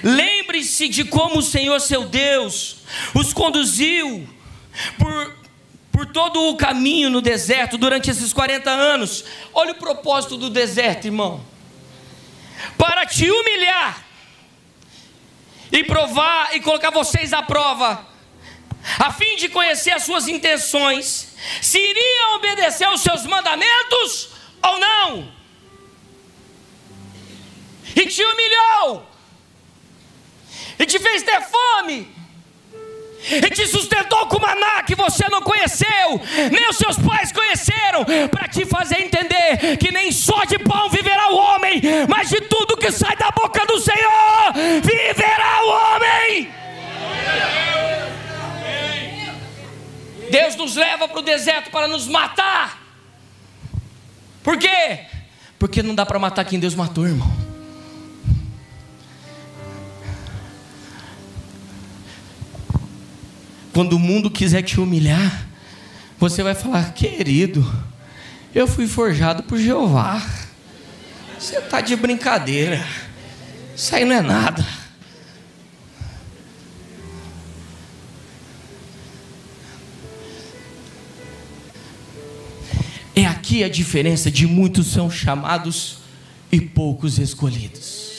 Lembre-se 0.00 0.88
de 0.88 1.02
como 1.02 1.40
o 1.40 1.42
Senhor 1.42 1.80
seu 1.80 2.06
Deus 2.06 2.76
os 3.12 3.32
conduziu 3.32 4.28
por 4.96 5.43
por 5.94 6.06
todo 6.06 6.48
o 6.48 6.56
caminho 6.56 7.08
no 7.08 7.20
deserto 7.20 7.78
durante 7.78 8.10
esses 8.10 8.32
40 8.32 8.68
anos. 8.68 9.24
Olha 9.52 9.70
o 9.70 9.76
propósito 9.76 10.36
do 10.36 10.50
deserto, 10.50 11.04
irmão. 11.04 11.40
Para 12.76 13.06
te 13.06 13.30
humilhar 13.30 14.04
e 15.70 15.84
provar 15.84 16.56
e 16.56 16.60
colocar 16.60 16.90
vocês 16.90 17.32
à 17.32 17.44
prova, 17.44 18.04
a 18.98 19.12
fim 19.12 19.36
de 19.36 19.48
conhecer 19.48 19.92
as 19.92 20.02
suas 20.02 20.26
intenções, 20.26 21.36
se 21.62 21.78
iriam 21.78 22.34
obedecer 22.38 22.86
aos 22.86 23.00
seus 23.00 23.24
mandamentos 23.24 24.30
ou 24.64 24.80
não. 24.80 25.32
E 27.94 28.04
te 28.08 28.24
humilhou, 28.24 29.08
e 30.76 30.86
te 30.86 30.98
fez 30.98 31.22
ter 31.22 31.40
fome, 31.42 32.12
Ele 33.30 33.50
te 33.50 33.66
sustentou 33.66 34.26
com 34.26 34.38
maná 34.38 34.82
que 34.82 34.94
você 34.94 35.28
não 35.30 35.40
conheceu, 35.40 36.20
nem 36.50 36.68
os 36.68 36.76
seus 36.76 36.98
pais 36.98 37.32
conheceram, 37.32 38.04
para 38.30 38.48
te 38.48 38.66
fazer 38.66 39.00
entender 39.00 39.76
que 39.78 39.90
nem 39.90 40.12
só 40.12 40.44
de 40.44 40.58
pão 40.58 40.90
viverá 40.90 41.30
o 41.30 41.36
homem, 41.36 41.80
mas 42.08 42.28
de 42.28 42.40
tudo 42.42 42.76
que 42.76 42.90
sai 42.90 43.16
da 43.16 43.30
boca 43.30 43.64
do 43.66 43.80
Senhor 43.80 44.52
viverá 44.82 45.64
o 45.64 45.68
homem. 45.68 46.50
Deus 50.30 50.56
nos 50.56 50.74
leva 50.74 51.06
para 51.06 51.18
o 51.18 51.22
deserto 51.22 51.70
para 51.70 51.86
nos 51.86 52.08
matar. 52.08 52.82
Por 54.42 54.58
quê? 54.58 55.00
Porque 55.58 55.82
não 55.82 55.94
dá 55.94 56.04
para 56.04 56.18
matar 56.18 56.44
quem 56.44 56.58
Deus 56.58 56.74
matou, 56.74 57.06
irmão. 57.06 57.43
Quando 63.74 63.94
o 63.94 63.98
mundo 63.98 64.30
quiser 64.30 64.62
te 64.62 64.80
humilhar, 64.80 65.48
você 66.16 66.44
vai 66.44 66.54
falar: 66.54 66.94
querido, 66.94 67.68
eu 68.54 68.68
fui 68.68 68.86
forjado 68.86 69.42
por 69.42 69.58
Jeová. 69.58 70.24
Você 71.36 71.58
está 71.58 71.80
de 71.80 71.96
brincadeira. 71.96 72.86
Isso 73.76 73.96
aí 73.96 74.04
não 74.04 74.14
é 74.14 74.20
nada. 74.22 74.64
É 83.16 83.26
aqui 83.26 83.64
a 83.64 83.68
diferença 83.68 84.30
de 84.30 84.46
muitos 84.46 84.86
são 84.86 85.10
chamados 85.10 85.98
e 86.50 86.60
poucos 86.60 87.18
escolhidos. 87.18 88.13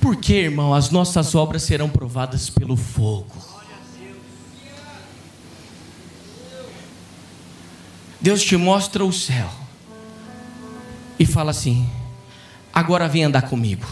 Porque, 0.00 0.32
irmão, 0.32 0.72
as 0.72 0.90
nossas 0.90 1.34
obras 1.34 1.62
serão 1.62 1.88
provadas 1.88 2.48
pelo 2.48 2.74
fogo. 2.74 3.36
Deus 8.18 8.42
te 8.42 8.56
mostra 8.56 9.04
o 9.04 9.12
céu 9.12 9.50
e 11.18 11.26
fala 11.26 11.50
assim: 11.50 11.88
agora 12.72 13.08
vem 13.08 13.24
andar 13.24 13.42
comigo. 13.42 13.86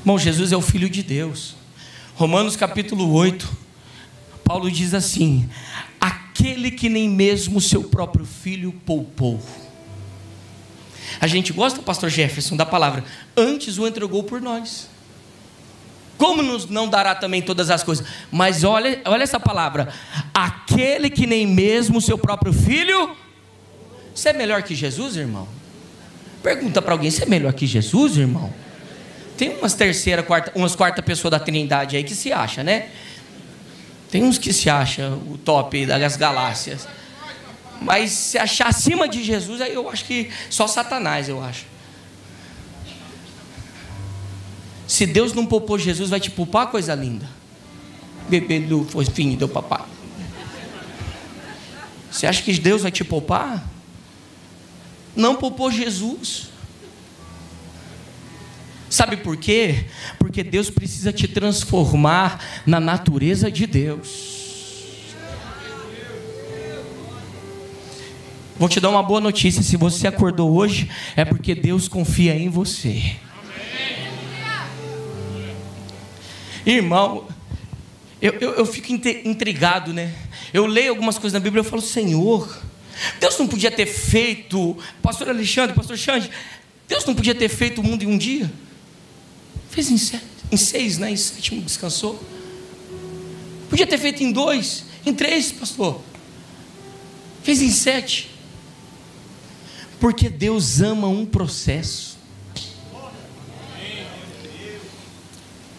Irmão, 0.00 0.18
Jesus 0.18 0.52
é 0.52 0.56
o 0.56 0.62
Filho 0.62 0.90
de 0.90 1.02
Deus. 1.02 1.56
Romanos 2.14 2.54
capítulo 2.54 3.10
8, 3.12 3.50
Paulo 4.44 4.70
diz 4.70 4.92
assim: 4.92 5.48
aquele 5.98 6.70
que 6.70 6.90
nem 6.90 7.08
mesmo 7.08 7.62
seu 7.62 7.84
próprio 7.84 8.26
filho 8.26 8.72
poupou 8.84 9.42
a 11.20 11.26
gente 11.26 11.52
gosta, 11.52 11.80
pastor 11.82 12.10
Jefferson, 12.10 12.56
da 12.56 12.66
palavra. 12.66 13.04
Antes 13.36 13.78
o 13.78 13.86
entregou 13.86 14.22
por 14.24 14.40
nós. 14.40 14.88
Como 16.16 16.42
nos 16.42 16.66
não 16.66 16.88
dará 16.88 17.14
também 17.14 17.42
todas 17.42 17.70
as 17.70 17.82
coisas? 17.82 18.06
Mas 18.30 18.64
olha, 18.64 19.00
olha 19.04 19.24
essa 19.24 19.40
palavra. 19.40 19.88
Aquele 20.32 21.10
que 21.10 21.26
nem 21.26 21.46
mesmo 21.46 21.98
o 21.98 22.00
seu 22.00 22.16
próprio 22.16 22.52
filho. 22.52 23.16
Você 24.14 24.28
é 24.28 24.32
melhor 24.32 24.62
que 24.62 24.74
Jesus, 24.74 25.16
irmão? 25.16 25.48
Pergunta 26.42 26.80
para 26.80 26.92
alguém: 26.92 27.10
você 27.10 27.24
é 27.24 27.26
melhor 27.26 27.52
que 27.52 27.66
Jesus, 27.66 28.16
irmão? 28.16 28.52
Tem 29.36 29.56
umas 29.58 29.74
terceira, 29.74 30.22
quarta, 30.22 30.52
umas 30.54 30.76
quarta 30.76 31.02
pessoa 31.02 31.30
da 31.30 31.40
Trindade 31.40 31.96
aí 31.96 32.04
que 32.04 32.14
se 32.14 32.32
acha, 32.32 32.62
né? 32.62 32.88
Tem 34.10 34.22
uns 34.22 34.38
que 34.38 34.52
se 34.52 34.70
acha 34.70 35.08
o 35.08 35.36
top 35.36 35.86
das 35.86 36.16
galáxias. 36.16 36.86
Mas 37.80 38.10
se 38.10 38.38
achar 38.38 38.68
acima 38.68 39.08
de 39.08 39.22
Jesus, 39.22 39.60
aí 39.60 39.74
eu 39.74 39.88
acho 39.88 40.04
que 40.04 40.30
só 40.48 40.66
Satanás, 40.66 41.28
eu 41.28 41.42
acho. 41.42 41.66
Se 44.86 45.06
Deus 45.06 45.32
não 45.32 45.46
poupou 45.46 45.78
Jesus, 45.78 46.10
vai 46.10 46.20
te 46.20 46.30
poupar 46.30 46.68
coisa 46.68 46.94
linda. 46.94 47.28
Bebendo 48.28 48.86
foi 48.88 49.04
fim 49.04 49.36
do 49.36 49.48
papai. 49.48 49.84
Você 52.10 52.26
acha 52.26 52.42
que 52.42 52.52
Deus 52.58 52.82
vai 52.82 52.92
te 52.92 53.02
poupar? 53.02 53.68
Não 55.16 55.34
poupou 55.36 55.70
Jesus. 55.70 56.48
Sabe 58.88 59.16
por 59.16 59.36
quê? 59.36 59.86
Porque 60.18 60.44
Deus 60.44 60.70
precisa 60.70 61.12
te 61.12 61.26
transformar 61.26 62.62
na 62.64 62.78
natureza 62.78 63.50
de 63.50 63.66
Deus. 63.66 64.43
Vou 68.64 68.68
te 68.70 68.80
dar 68.80 68.88
uma 68.88 69.02
boa 69.02 69.20
notícia: 69.20 69.62
se 69.62 69.76
você 69.76 70.06
acordou 70.06 70.56
hoje, 70.56 70.90
é 71.14 71.22
porque 71.22 71.54
Deus 71.54 71.86
confia 71.86 72.34
em 72.34 72.48
você. 72.48 73.14
Irmão, 76.64 77.28
eu, 78.22 78.32
eu, 78.40 78.54
eu 78.54 78.64
fico 78.64 78.90
intrigado, 78.90 79.92
né? 79.92 80.14
Eu 80.50 80.64
leio 80.64 80.88
algumas 80.88 81.18
coisas 81.18 81.34
na 81.34 81.40
Bíblia 81.40 81.60
e 81.60 81.64
falo, 81.64 81.82
Senhor, 81.82 82.58
Deus 83.20 83.38
não 83.38 83.46
podia 83.46 83.70
ter 83.70 83.84
feito, 83.84 84.78
Pastor 85.02 85.28
Alexandre, 85.28 85.76
Pastor 85.76 85.98
Xande, 85.98 86.30
Deus 86.88 87.04
não 87.04 87.14
podia 87.14 87.34
ter 87.34 87.50
feito 87.50 87.82
o 87.82 87.84
mundo 87.84 88.02
em 88.02 88.06
um 88.06 88.16
dia? 88.16 88.50
Fez 89.68 89.90
em, 89.90 89.98
sete, 89.98 90.24
em 90.50 90.56
seis, 90.56 90.96
né? 90.96 91.10
Em 91.10 91.16
sétimo 91.18 91.60
descansou. 91.60 92.18
Podia 93.68 93.86
ter 93.86 93.98
feito 93.98 94.22
em 94.22 94.32
dois, 94.32 94.86
em 95.04 95.12
três, 95.12 95.52
pastor. 95.52 96.00
Fez 97.42 97.60
em 97.60 97.70
sete. 97.70 98.32
Porque 100.00 100.28
Deus 100.28 100.80
ama 100.80 101.06
um 101.06 101.24
processo. 101.24 102.18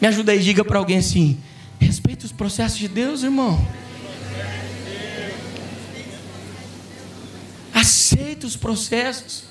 Me 0.01 0.07
ajuda 0.07 0.31
aí, 0.31 0.39
diga 0.39 0.63
para 0.63 0.77
alguém 0.77 0.97
assim: 0.97 1.39
respeita 1.79 2.25
os 2.25 2.31
processos 2.31 2.77
de 2.77 2.87
Deus, 2.87 3.23
irmão. 3.23 3.65
Aceita 7.73 8.47
os 8.47 8.55
processos. 8.55 9.45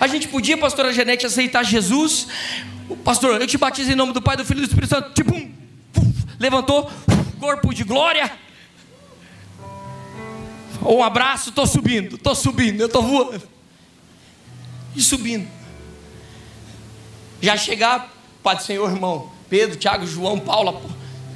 A 0.00 0.06
gente 0.06 0.28
podia, 0.28 0.56
pastora 0.56 0.92
Janete, 0.92 1.26
aceitar 1.26 1.62
Jesus. 1.62 2.26
Pastor, 3.02 3.40
eu 3.40 3.46
te 3.46 3.56
batizo 3.56 3.92
em 3.92 3.94
nome 3.94 4.12
do 4.12 4.22
Pai, 4.22 4.36
do 4.36 4.44
Filho 4.44 4.58
e 4.58 4.62
do 4.62 4.68
Espírito 4.68 4.90
Santo. 4.90 5.12
Tipo, 5.12 5.34
levantou, 6.38 6.90
corpo 7.38 7.72
de 7.74 7.84
glória. 7.84 8.30
Um 10.84 11.02
abraço, 11.02 11.48
estou 11.48 11.66
subindo, 11.66 12.16
estou 12.16 12.34
subindo, 12.34 12.80
eu 12.80 12.86
estou 12.86 13.02
voando 13.02 13.42
e 14.94 15.02
subindo. 15.02 15.48
Já 17.40 17.56
chegar, 17.56 18.12
Pai 18.42 18.56
do 18.56 18.62
Senhor, 18.62 18.90
irmão, 18.90 19.30
Pedro, 19.48 19.76
Tiago, 19.76 20.06
João, 20.06 20.38
Paula, 20.38 20.80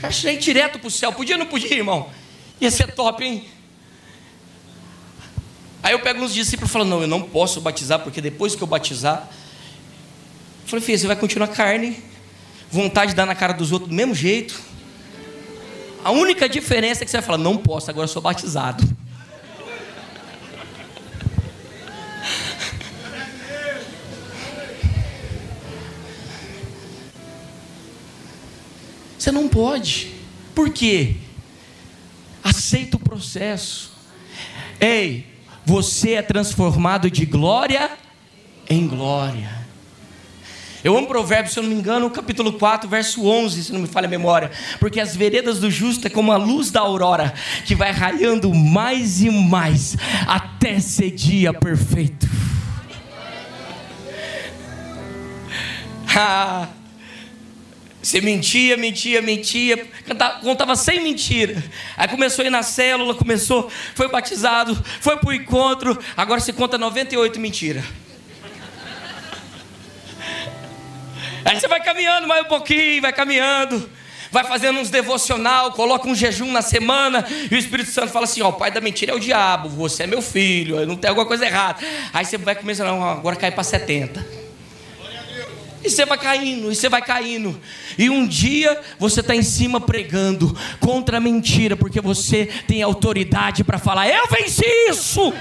já 0.01 0.11
cheguei 0.11 0.39
direto 0.39 0.79
para 0.79 0.89
o 0.89 0.91
céu. 0.91 1.13
Podia 1.13 1.35
ou 1.35 1.39
não 1.39 1.47
podia, 1.47 1.75
irmão? 1.75 2.09
Ia 2.61 2.71
ser 2.71 2.93
top, 2.93 3.25
hein? 3.25 3.47
Aí 5.83 5.93
eu 5.93 6.01
pego 6.01 6.23
uns 6.23 6.35
discípulos 6.35 6.71
e 6.71 6.73
falo, 6.73 6.85
não, 6.85 7.01
eu 7.01 7.09
não 7.09 7.23
posso 7.23 7.61
batizar, 7.61 8.01
porque 8.01 8.21
depois 8.21 8.55
que 8.55 8.63
eu 8.63 8.67
batizar, 8.67 9.29
eu 10.63 10.69
falei, 10.69 10.85
filho, 10.85 10.99
você 10.99 11.07
vai 11.07 11.17
continuar 11.17 11.49
carne, 11.49 12.03
vontade 12.71 13.13
de 13.13 13.17
dar 13.17 13.27
na 13.27 13.35
cara 13.35 13.55
dos 13.55 13.73
outros 13.73 13.89
do 13.89 13.95
mesmo 13.95 14.15
jeito. 14.15 14.61
A 16.05 16.11
única 16.11 16.49
diferença 16.49 17.03
é 17.03 17.05
que 17.05 17.11
você 17.11 17.17
vai 17.17 17.27
falar, 17.27 17.39
não 17.39 17.57
posso, 17.57 17.91
agora 17.91 18.05
eu 18.05 18.13
sou 18.13 18.21
batizado. 18.21 18.85
Você 29.29 29.33
não 29.33 29.47
pode. 29.47 30.14
Por 30.55 30.71
quê? 30.71 31.17
Aceita 32.43 32.97
o 32.97 32.99
processo. 32.99 33.93
Ei, 34.81 35.27
você 35.67 36.12
é 36.12 36.23
transformado 36.23 37.11
de 37.11 37.27
glória 37.27 37.91
em 38.71 38.88
glória. 38.88 39.51
Eu 40.83 40.97
amo 40.97 41.07
Provérbios, 41.07 41.53
se 41.53 41.59
eu 41.59 41.62
não 41.62 41.69
me 41.69 41.77
engano, 41.77 42.09
capítulo 42.09 42.55
4, 42.55 42.88
verso 42.88 43.27
11, 43.27 43.64
se 43.64 43.71
não 43.71 43.81
me 43.81 43.87
falha 43.87 44.07
a 44.07 44.11
memória. 44.11 44.51
Porque 44.81 44.99
as 44.99 45.14
veredas 45.14 45.59
do 45.59 45.71
justo 45.71 46.07
é 46.07 46.11
como 46.11 46.33
a 46.33 46.38
luz 46.38 46.71
da 46.71 46.81
aurora, 46.81 47.35
que 47.67 47.75
vai 47.75 47.93
raiando 47.93 48.55
mais 48.55 49.21
e 49.21 49.29
mais, 49.29 49.95
até 50.27 50.81
ser 50.81 51.11
dia 51.11 51.53
perfeito. 51.53 52.27
Ah, 56.21 56.67
você 58.09 58.23
mentia, 58.23 58.75
mentia, 58.75 59.21
mentia, 59.21 59.87
contava 60.40 60.75
sem 60.75 61.03
mentira. 61.03 61.62
Aí 61.94 62.09
começou 62.09 62.42
a 62.42 62.47
ir 62.47 62.51
na 62.51 62.62
célula, 62.62 63.14
começou, 63.14 63.71
foi 63.94 64.09
batizado, 64.09 64.83
foi 64.99 65.18
para 65.18 65.29
o 65.29 65.33
encontro, 65.35 65.99
agora 66.16 66.40
você 66.40 66.51
conta 66.51 66.79
98 66.79 67.38
mentiras. 67.38 67.85
Aí 71.44 71.61
você 71.61 71.68
vai 71.68 71.83
caminhando 71.83 72.27
mais 72.27 72.47
um 72.47 72.49
pouquinho, 72.49 73.03
vai 73.03 73.12
caminhando, 73.12 73.90
vai 74.31 74.44
fazendo 74.44 74.79
uns 74.79 74.88
devocional, 74.88 75.73
coloca 75.73 76.09
um 76.09 76.14
jejum 76.14 76.51
na 76.51 76.62
semana, 76.62 77.27
e 77.51 77.55
o 77.55 77.59
Espírito 77.59 77.90
Santo 77.90 78.09
fala 78.09 78.25
assim: 78.25 78.40
ó, 78.40 78.49
o 78.49 78.55
pai 78.55 78.71
da 78.71 78.81
mentira 78.81 79.12
é 79.12 79.14
o 79.14 79.21
diabo, 79.21 79.68
você 79.68 80.05
é 80.05 80.07
meu 80.07 80.23
filho, 80.23 80.87
não 80.87 80.97
tem 80.97 81.11
alguma 81.11 81.27
coisa 81.27 81.44
errada. 81.44 81.79
Aí 82.14 82.25
você 82.25 82.38
vai 82.38 82.55
começando, 82.55 82.88
agora 82.88 83.37
cai 83.37 83.51
para 83.51 83.64
70. 83.64 84.48
E 85.83 85.88
você 85.91 86.05
vai 86.05 86.19
caindo, 86.19 86.73
e 86.73 86.75
você 86.75 86.88
vai 86.88 87.01
caindo. 87.01 87.61
E 87.97 88.11
um 88.11 88.27
dia 88.27 88.81
você 88.99 89.21
está 89.21 89.35
em 89.35 89.43
cima 89.43 89.81
pregando 89.81 90.57
contra 90.81 91.19
a 91.19 91.21
mentira, 91.21 91.77
porque 91.77 92.01
você 92.01 92.47
tem 92.67 92.83
autoridade 92.83 93.62
para 93.62 93.79
falar: 93.79 94.09
Eu 94.09 94.27
venci 94.27 94.64
isso. 94.88 95.33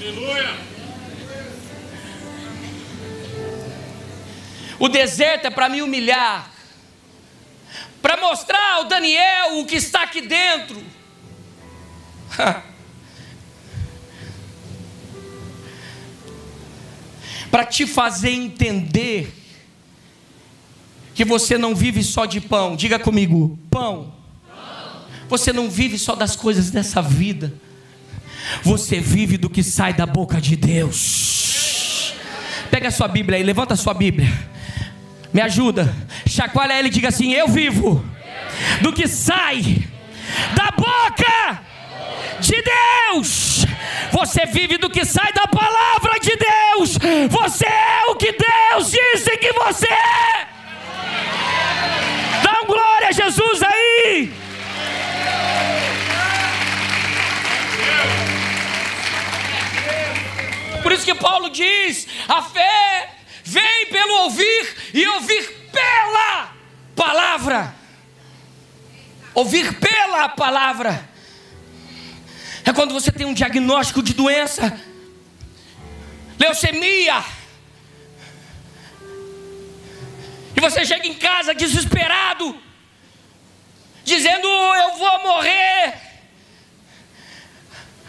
Aleluia. 0.00 0.70
O 4.78 4.88
deserto 4.88 5.44
é 5.44 5.50
para 5.50 5.68
me 5.68 5.82
humilhar, 5.82 6.50
para 8.00 8.16
mostrar 8.16 8.76
ao 8.76 8.84
Daniel 8.84 9.58
o 9.58 9.66
que 9.66 9.76
está 9.76 10.02
aqui 10.02 10.22
dentro. 10.22 10.82
para 17.50 17.64
te 17.64 17.86
fazer 17.86 18.30
entender 18.30 19.34
que 21.14 21.24
você 21.24 21.58
não 21.58 21.74
vive 21.74 22.02
só 22.02 22.24
de 22.24 22.40
pão. 22.40 22.76
Diga 22.76 22.98
comigo, 22.98 23.58
pão. 23.70 24.14
Você 25.28 25.52
não 25.52 25.68
vive 25.68 25.98
só 25.98 26.14
das 26.14 26.34
coisas 26.34 26.70
dessa 26.70 27.02
vida. 27.02 27.52
Você 28.62 29.00
vive 29.00 29.36
do 29.36 29.50
que 29.50 29.62
sai 29.62 29.92
da 29.92 30.06
boca 30.06 30.40
de 30.40 30.56
Deus. 30.56 32.14
Pega 32.70 32.88
a 32.88 32.90
sua 32.90 33.08
Bíblia 33.08 33.36
aí, 33.36 33.42
levanta 33.42 33.74
a 33.74 33.76
sua 33.76 33.94
Bíblia. 33.94 34.32
Me 35.32 35.40
ajuda. 35.40 35.94
Chacoalha 36.26 36.78
ele 36.78 36.88
e 36.88 36.90
diga 36.90 37.08
assim: 37.08 37.32
Eu 37.32 37.48
vivo 37.48 38.04
do 38.80 38.92
que 38.92 39.06
sai 39.06 39.84
da 40.56 40.70
boca 40.70 41.62
de 42.40 42.54
Deus. 42.62 43.66
Você 44.20 44.44
vive 44.44 44.76
do 44.76 44.90
que 44.90 45.02
sai 45.02 45.32
da 45.32 45.46
palavra 45.46 46.20
de 46.20 46.36
Deus. 46.36 46.98
Você 47.30 47.64
é 47.64 48.02
o 48.10 48.16
que 48.16 48.30
Deus 48.32 48.90
disse 48.90 49.34
que 49.38 49.50
você 49.54 49.86
é. 49.86 50.46
Dá 52.42 52.60
glória 52.66 53.08
a 53.08 53.12
Jesus 53.12 53.62
aí. 53.62 54.30
Por 60.82 60.92
isso 60.92 61.06
que 61.06 61.14
Paulo 61.14 61.48
diz: 61.48 62.06
a 62.28 62.42
fé 62.42 63.14
vem 63.42 63.86
pelo 63.86 64.24
ouvir 64.24 64.76
e 64.92 65.08
ouvir 65.08 65.48
pela 65.72 66.52
palavra. 66.94 67.74
Ouvir 69.32 69.72
pela 69.78 70.28
palavra. 70.28 71.09
É 72.70 72.72
quando 72.72 72.94
você 72.94 73.10
tem 73.10 73.26
um 73.26 73.34
diagnóstico 73.34 74.00
de 74.00 74.14
doença, 74.14 74.80
leucemia, 76.38 77.24
e 80.56 80.60
você 80.60 80.86
chega 80.86 81.04
em 81.04 81.14
casa 81.14 81.52
desesperado, 81.52 82.56
dizendo: 84.04 84.46
Eu 84.46 84.98
vou 84.98 85.22
morrer. 85.24 85.94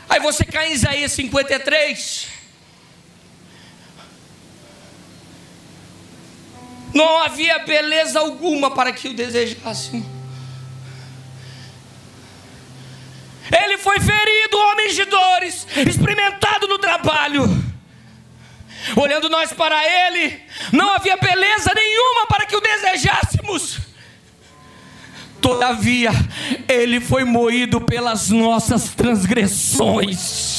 Aí 0.07 0.19
você 0.19 0.45
cai 0.45 0.69
em 0.69 0.73
Isaías 0.73 1.11
53. 1.13 2.27
Não 6.93 7.17
havia 7.23 7.57
beleza 7.65 8.19
alguma 8.19 8.69
para 8.69 8.93
que 8.93 9.07
o 9.07 9.13
desejassem. 9.15 10.20
Ele 13.51 13.77
foi 13.77 13.99
ferido, 13.99 14.57
homens 14.57 14.95
de 14.95 15.05
dores, 15.05 15.67
experimentado 15.87 16.67
no 16.67 16.77
trabalho. 16.77 17.43
Olhando 18.95 19.29
nós 19.29 19.53
para 19.53 19.83
ele, 19.85 20.41
não 20.71 20.89
havia 20.93 21.17
beleza 21.17 21.71
nenhuma 21.75 22.25
para 22.27 22.45
que 22.45 22.55
o 22.55 22.61
desejássemos. 22.61 23.79
Todavia, 25.39 26.11
ele 26.67 26.99
foi 26.99 27.23
moído 27.23 27.81
pelas 27.81 28.29
nossas 28.29 28.89
transgressões 28.89 30.51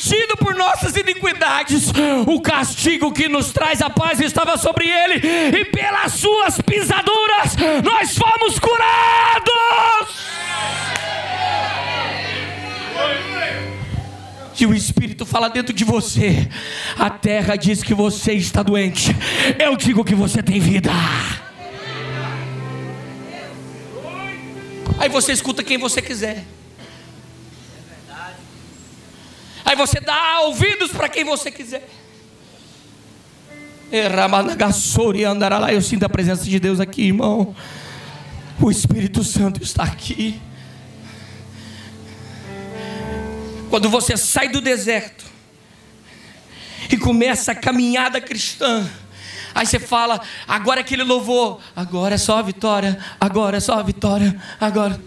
abatido 0.00 0.36
por 0.36 0.54
nossas 0.54 0.96
iniquidades, 0.96 1.92
o 2.26 2.40
castigo 2.40 3.12
que 3.12 3.28
nos 3.28 3.52
traz 3.52 3.82
a 3.82 3.90
paz 3.90 4.20
estava 4.20 4.56
sobre 4.56 4.88
ele, 4.88 5.20
e 5.58 5.64
pelas 5.66 6.12
suas 6.12 6.60
pisaduras 6.60 7.56
nós 7.84 8.16
fomos 8.16 8.39
fala 15.30 15.48
dentro 15.48 15.72
de 15.72 15.84
você. 15.84 16.48
A 16.98 17.08
terra 17.08 17.54
diz 17.54 17.82
que 17.82 17.94
você 17.94 18.32
está 18.32 18.62
doente. 18.62 19.14
Eu 19.58 19.76
digo 19.76 20.04
que 20.04 20.14
você 20.14 20.42
tem 20.42 20.58
vida. 20.58 20.90
Aí 24.98 25.08
você 25.08 25.32
escuta 25.32 25.62
quem 25.62 25.78
você 25.78 26.02
quiser. 26.02 26.44
Aí 29.64 29.76
você 29.76 30.00
dá 30.00 30.40
ouvidos 30.40 30.90
para 30.90 31.08
quem 31.08 31.24
você 31.24 31.50
quiser. 31.50 31.88
Eu 35.72 35.80
sinto 35.80 36.04
a 36.04 36.08
presença 36.08 36.44
de 36.44 36.58
Deus 36.58 36.80
aqui, 36.80 37.02
irmão. 37.02 37.54
O 38.60 38.70
Espírito 38.70 39.22
Santo 39.22 39.62
está 39.62 39.84
aqui. 39.84 40.40
Quando 43.70 43.88
você 43.88 44.16
sai 44.16 44.48
do 44.48 44.60
deserto 44.60 45.24
e 46.90 46.96
começa 46.96 47.52
a 47.52 47.54
caminhada 47.54 48.20
cristã, 48.20 48.90
aí 49.54 49.64
você 49.64 49.78
fala: 49.78 50.20
agora 50.46 50.80
é 50.80 50.82
que 50.82 50.94
ele 50.94 51.04
louvou, 51.04 51.60
agora 51.74 52.16
é 52.16 52.18
só 52.18 52.38
a 52.38 52.42
vitória, 52.42 52.98
agora 53.20 53.58
é 53.58 53.60
só 53.60 53.74
a 53.74 53.82
vitória, 53.82 54.36
agora. 54.60 55.00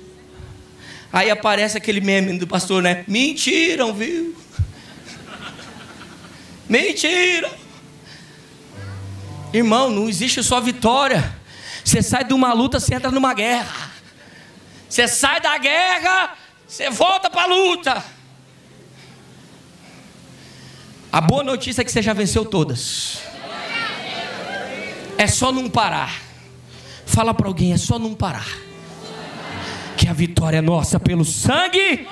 Aí 1.11 1.29
aparece 1.29 1.77
aquele 1.77 1.99
meme 1.99 2.39
do 2.39 2.47
pastor, 2.47 2.81
né? 2.81 3.03
Mentiram, 3.05 3.93
viu? 3.93 4.35
Mentira! 6.67 7.51
Irmão, 9.53 9.91
não 9.91 10.07
existe 10.07 10.41
só 10.41 10.59
vitória. 10.61 11.35
Você 11.83 12.01
sai 12.01 12.23
de 12.23 12.33
uma 12.33 12.53
luta, 12.53 12.79
você 12.79 12.95
entra 12.95 13.11
numa 13.11 13.33
guerra. 13.33 13.91
Você 14.89 15.07
sai 15.07 15.41
da 15.41 15.57
guerra, 15.57 16.35
você 16.65 16.89
volta 16.89 17.29
para 17.29 17.43
a 17.43 17.45
luta. 17.45 18.03
A 21.13 21.21
boa 21.21 21.43
notícia 21.43 21.83
é 21.83 21.85
que 21.85 21.91
você 21.91 22.01
já 22.01 22.11
venceu 22.11 22.43
todas. 22.43 23.19
É 25.15 25.27
só 25.27 25.51
não 25.51 25.69
parar. 25.69 26.19
Fala 27.05 27.35
para 27.35 27.45
alguém, 27.45 27.71
é 27.71 27.77
só 27.77 27.99
não 27.99 28.15
parar. 28.15 28.47
Que 29.95 30.07
a 30.09 30.13
vitória 30.13 30.57
é 30.57 30.61
nossa 30.61 30.99
pelo 30.99 31.23
sangue. 31.23 32.07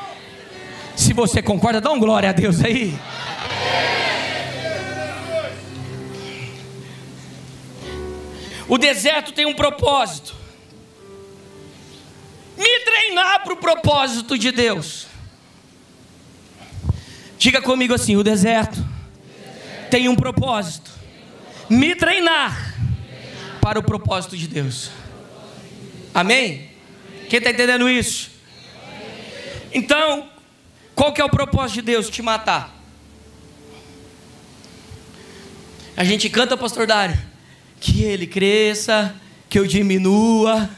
Se 0.96 1.14
você 1.14 1.42
concorda, 1.42 1.82
dá 1.82 1.90
um 1.90 1.98
glória 1.98 2.30
a 2.30 2.32
Deus 2.32 2.64
aí. 2.64 2.96
O 8.68 8.78
deserto 8.78 9.32
tem 9.32 9.48
um 9.48 9.56
propósito. 9.56 10.36
Me 12.56 12.80
treinar 12.82 13.44
para 13.44 13.54
o 13.54 13.58
propósito 13.58 14.38
de 14.38 14.52
Deus. 14.52 15.08
Diga 17.42 17.60
comigo 17.60 17.92
assim: 17.92 18.16
o 18.16 18.24
deserto 18.24 18.86
tem 19.90 20.08
um 20.08 20.16
propósito. 20.16 20.92
Me 21.68 21.96
treinar 21.96 22.76
para 23.60 23.80
o 23.80 23.84
propósito 23.84 24.38
de 24.38 24.48
Deus. 24.48 24.92
Amém? 26.14 26.70
Quem 27.28 27.40
está 27.40 27.50
entendendo 27.50 27.90
isso? 27.90 28.30
Então, 29.74 30.30
qual 30.94 31.12
que 31.12 31.20
é 31.20 31.26
o 31.26 31.30
propósito 31.30 31.78
de 31.78 31.82
Deus? 31.82 32.12
Te 32.12 32.22
matar. 32.22 32.80
A 35.98 36.04
gente 36.04 36.30
canta, 36.30 36.56
pastor 36.56 36.86
Dário 36.86 37.18
que 37.80 38.04
ele 38.04 38.28
cresça, 38.28 39.16
que 39.50 39.58
eu 39.58 39.66
diminua. 39.66 40.70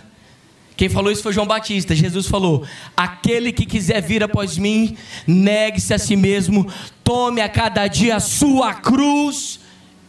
Quem 0.76 0.90
falou 0.90 1.12
isso 1.12 1.22
foi 1.22 1.34
João 1.34 1.46
Batista. 1.46 1.96
Jesus 1.96 2.28
falou: 2.28 2.66
Aquele 2.98 3.52
que 3.52 3.66
quiser 3.66 4.02
vir 4.02 4.24
após 4.24 4.58
mim, 4.58 4.98
negue-se 5.28 5.94
a 5.94 6.00
si 6.00 6.16
mesmo, 6.16 6.72
tome 7.04 7.42
a 7.42 7.50
cada 7.50 7.88
dia 7.88 8.16
a 8.16 8.20
sua 8.20 8.74
cruz 8.74 9.60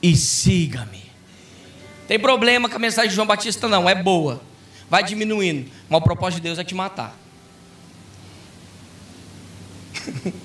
e 0.03 0.16
siga-me. 0.16 1.05
Tem 2.09 2.18
problema 2.18 2.68
com 2.68 2.77
a 2.77 2.79
mensagem 2.79 3.11
de 3.11 3.14
João 3.14 3.27
Batista, 3.27 3.68
não, 3.68 3.88
é 3.88 3.94
boa. 3.94 4.40
Vai 4.88 5.03
diminuindo, 5.03 5.70
mas 5.88 6.00
o 6.00 6.05
propósito 6.05 6.37
de 6.37 6.42
Deus 6.42 6.59
é 6.59 6.64
te 6.64 6.74
matar. 6.74 7.16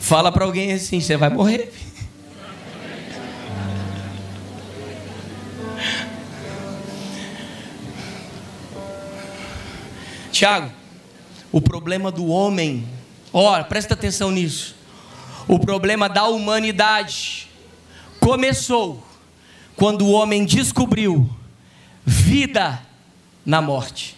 Fala 0.00 0.30
para 0.30 0.44
alguém 0.44 0.72
assim: 0.72 1.00
você 1.00 1.16
vai 1.16 1.30
morrer. 1.30 1.72
Tiago, 10.34 10.68
o 11.52 11.60
problema 11.60 12.10
do 12.10 12.26
homem, 12.26 12.88
olha, 13.32 13.62
presta 13.62 13.94
atenção 13.94 14.32
nisso. 14.32 14.74
O 15.46 15.60
problema 15.60 16.08
da 16.08 16.24
humanidade 16.26 17.48
começou 18.18 19.00
quando 19.76 20.02
o 20.04 20.10
homem 20.10 20.44
descobriu 20.44 21.30
vida 22.04 22.82
na 23.46 23.62
morte. 23.62 24.16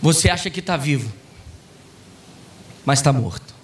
Você 0.00 0.30
acha 0.30 0.48
que 0.48 0.60
está 0.60 0.78
vivo, 0.78 1.12
mas 2.86 3.00
está 3.00 3.12
morto. 3.12 3.54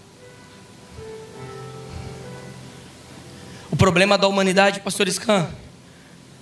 O 3.71 3.77
problema 3.77 4.19
da 4.19 4.29
humanidade, 4.29 4.81
pastor 4.81 5.11
Scan, 5.11 5.49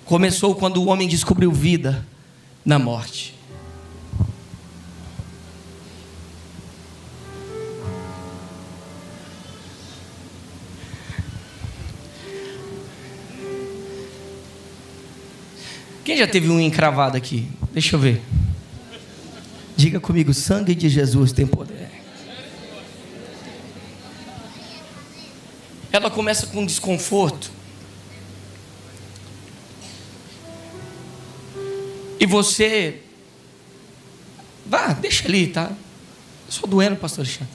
começou 0.04 0.54
quando 0.54 0.78
o 0.82 0.86
homem 0.86 1.08
descobriu 1.08 1.50
vida 1.50 2.04
na 2.64 2.78
morte. 2.78 3.34
Quem 16.04 16.18
já 16.18 16.26
teve 16.26 16.50
um 16.50 16.60
encravado 16.60 17.16
aqui? 17.16 17.48
Deixa 17.72 17.96
eu 17.96 18.00
ver. 18.00 18.22
Diga 19.74 19.98
comigo: 19.98 20.34
sangue 20.34 20.74
de 20.74 20.88
Jesus 20.88 21.32
tem 21.32 21.46
poder. 21.46 21.90
Ela 25.90 26.10
começa 26.10 26.46
com 26.48 26.66
desconforto. 26.66 27.53
E 32.24 32.26
você. 32.26 33.02
Vá, 34.64 34.94
deixa 34.94 35.28
ali, 35.28 35.48
tá? 35.48 35.70
Só 36.48 36.66
doendo, 36.66 36.96
pastor 36.96 37.22
Alexandre. 37.22 37.52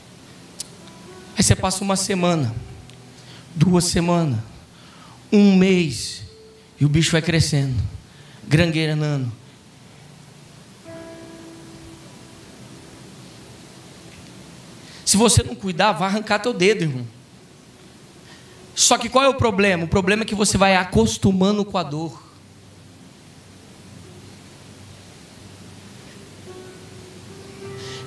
Aí 1.35 1.41
você 1.41 1.55
passa 1.55 1.83
uma 1.83 1.95
semana, 1.95 2.53
duas 3.55 3.85
semanas, 3.85 4.37
um 5.31 5.55
mês, 5.55 6.21
e 6.79 6.85
o 6.85 6.87
bicho 6.87 7.11
vai 7.11 7.21
crescendo, 7.23 7.81
grangueirando. 8.47 9.31
Se 15.03 15.17
você 15.17 15.41
não 15.41 15.55
cuidar, 15.55 15.93
vai 15.93 16.09
arrancar 16.09 16.37
teu 16.37 16.53
dedo, 16.53 16.83
irmão. 16.83 17.07
Só 18.75 18.99
que 18.99 19.09
qual 19.09 19.25
é 19.25 19.29
o 19.29 19.33
problema? 19.33 19.85
O 19.85 19.87
problema 19.87 20.21
é 20.21 20.25
que 20.27 20.35
você 20.35 20.59
vai 20.59 20.75
acostumando 20.75 21.65
com 21.65 21.75
a 21.79 21.81
dor. 21.81 22.28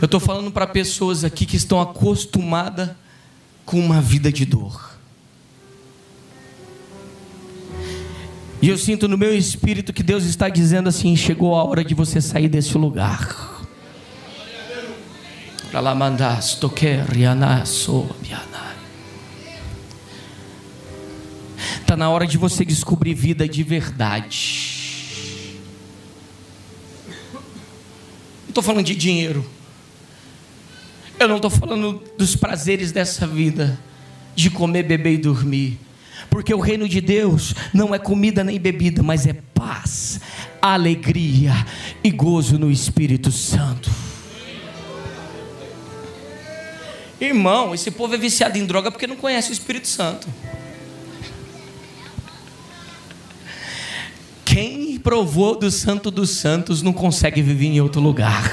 Eu 0.03 0.07
estou 0.07 0.19
falando 0.19 0.51
para 0.51 0.67
pessoas 0.67 1.23
aqui 1.23 1.47
que 1.47 1.57
estão 1.57 1.81
acostumadas 1.81 2.91
com 3.65 3.79
uma 3.79 4.01
vida 4.01 4.33
de 4.33 4.45
dor. 4.45 4.99
E 8.61 8.69
eu 8.69 8.77
sinto 8.77 9.07
no 9.07 9.17
meu 9.17 9.33
espírito 9.33 9.93
que 9.93 10.03
Deus 10.03 10.25
está 10.25 10.49
dizendo 10.49 10.89
assim: 10.89 11.15
chegou 11.15 11.55
a 11.55 11.63
hora 11.63 11.85
de 11.85 11.95
você 11.95 12.21
sair 12.21 12.49
desse 12.49 12.77
lugar. 12.77 13.65
Está 21.81 21.97
na 21.97 22.11
hora 22.11 22.27
de 22.27 22.37
você 22.37 22.65
descobrir 22.65 23.15
vida 23.15 23.49
de 23.49 23.63
verdade. 23.63 25.61
Estou 28.49 28.65
falando 28.65 28.85
de 28.85 28.97
dinheiro. 28.97 29.62
Eu 31.23 31.29
não 31.29 31.37
estou 31.37 31.51
falando 31.53 32.03
dos 32.19 32.35
prazeres 32.35 32.91
dessa 32.91 33.29
vida, 33.29 33.79
de 34.35 34.51
comer, 34.51 34.83
beber 34.83 35.13
e 35.13 35.19
dormir. 35.19 35.79
Porque 36.29 36.53
o 36.53 36.59
reino 36.59 36.89
de 36.89 37.01
Deus 37.01 37.55
não 37.73 37.95
é 37.95 37.99
comida 37.99 38.43
nem 38.43 38.59
bebida, 38.59 39.05
mas 39.05 39.25
é 39.25 39.33
paz, 39.33 40.21
alegria 40.61 41.53
e 42.03 42.11
gozo 42.11 42.59
no 42.59 42.73
Espírito 42.73 43.31
Santo. 43.31 43.89
Irmão, 47.21 47.73
esse 47.73 47.93
povo 47.93 48.17
é 48.17 48.19
viciado 48.19 48.59
em 48.59 48.67
droga 48.67 48.91
porque 48.91 49.07
não 49.07 49.15
conhece 49.15 49.51
o 49.51 49.53
Espírito 49.53 49.87
Santo. 49.87 50.27
Quem 54.45 54.99
provou 54.99 55.57
do 55.57 55.71
Santo 55.71 56.11
dos 56.11 56.31
Santos 56.31 56.83
não 56.83 56.93
consegue 56.93 57.41
viver 57.41 57.67
em 57.67 57.81
outro 57.81 58.01
lugar. 58.01 58.51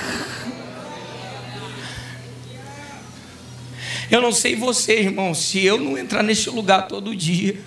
Eu 4.11 4.21
não 4.21 4.31
sei 4.31 4.55
você, 4.55 5.01
irmão, 5.01 5.35
se 5.35 5.63
eu 5.63 5.79
não 5.79 5.97
entrar 5.97 6.23
neste 6.23 6.49
lugar 6.49 6.87
todo 6.87 7.15
dia, 7.15 7.59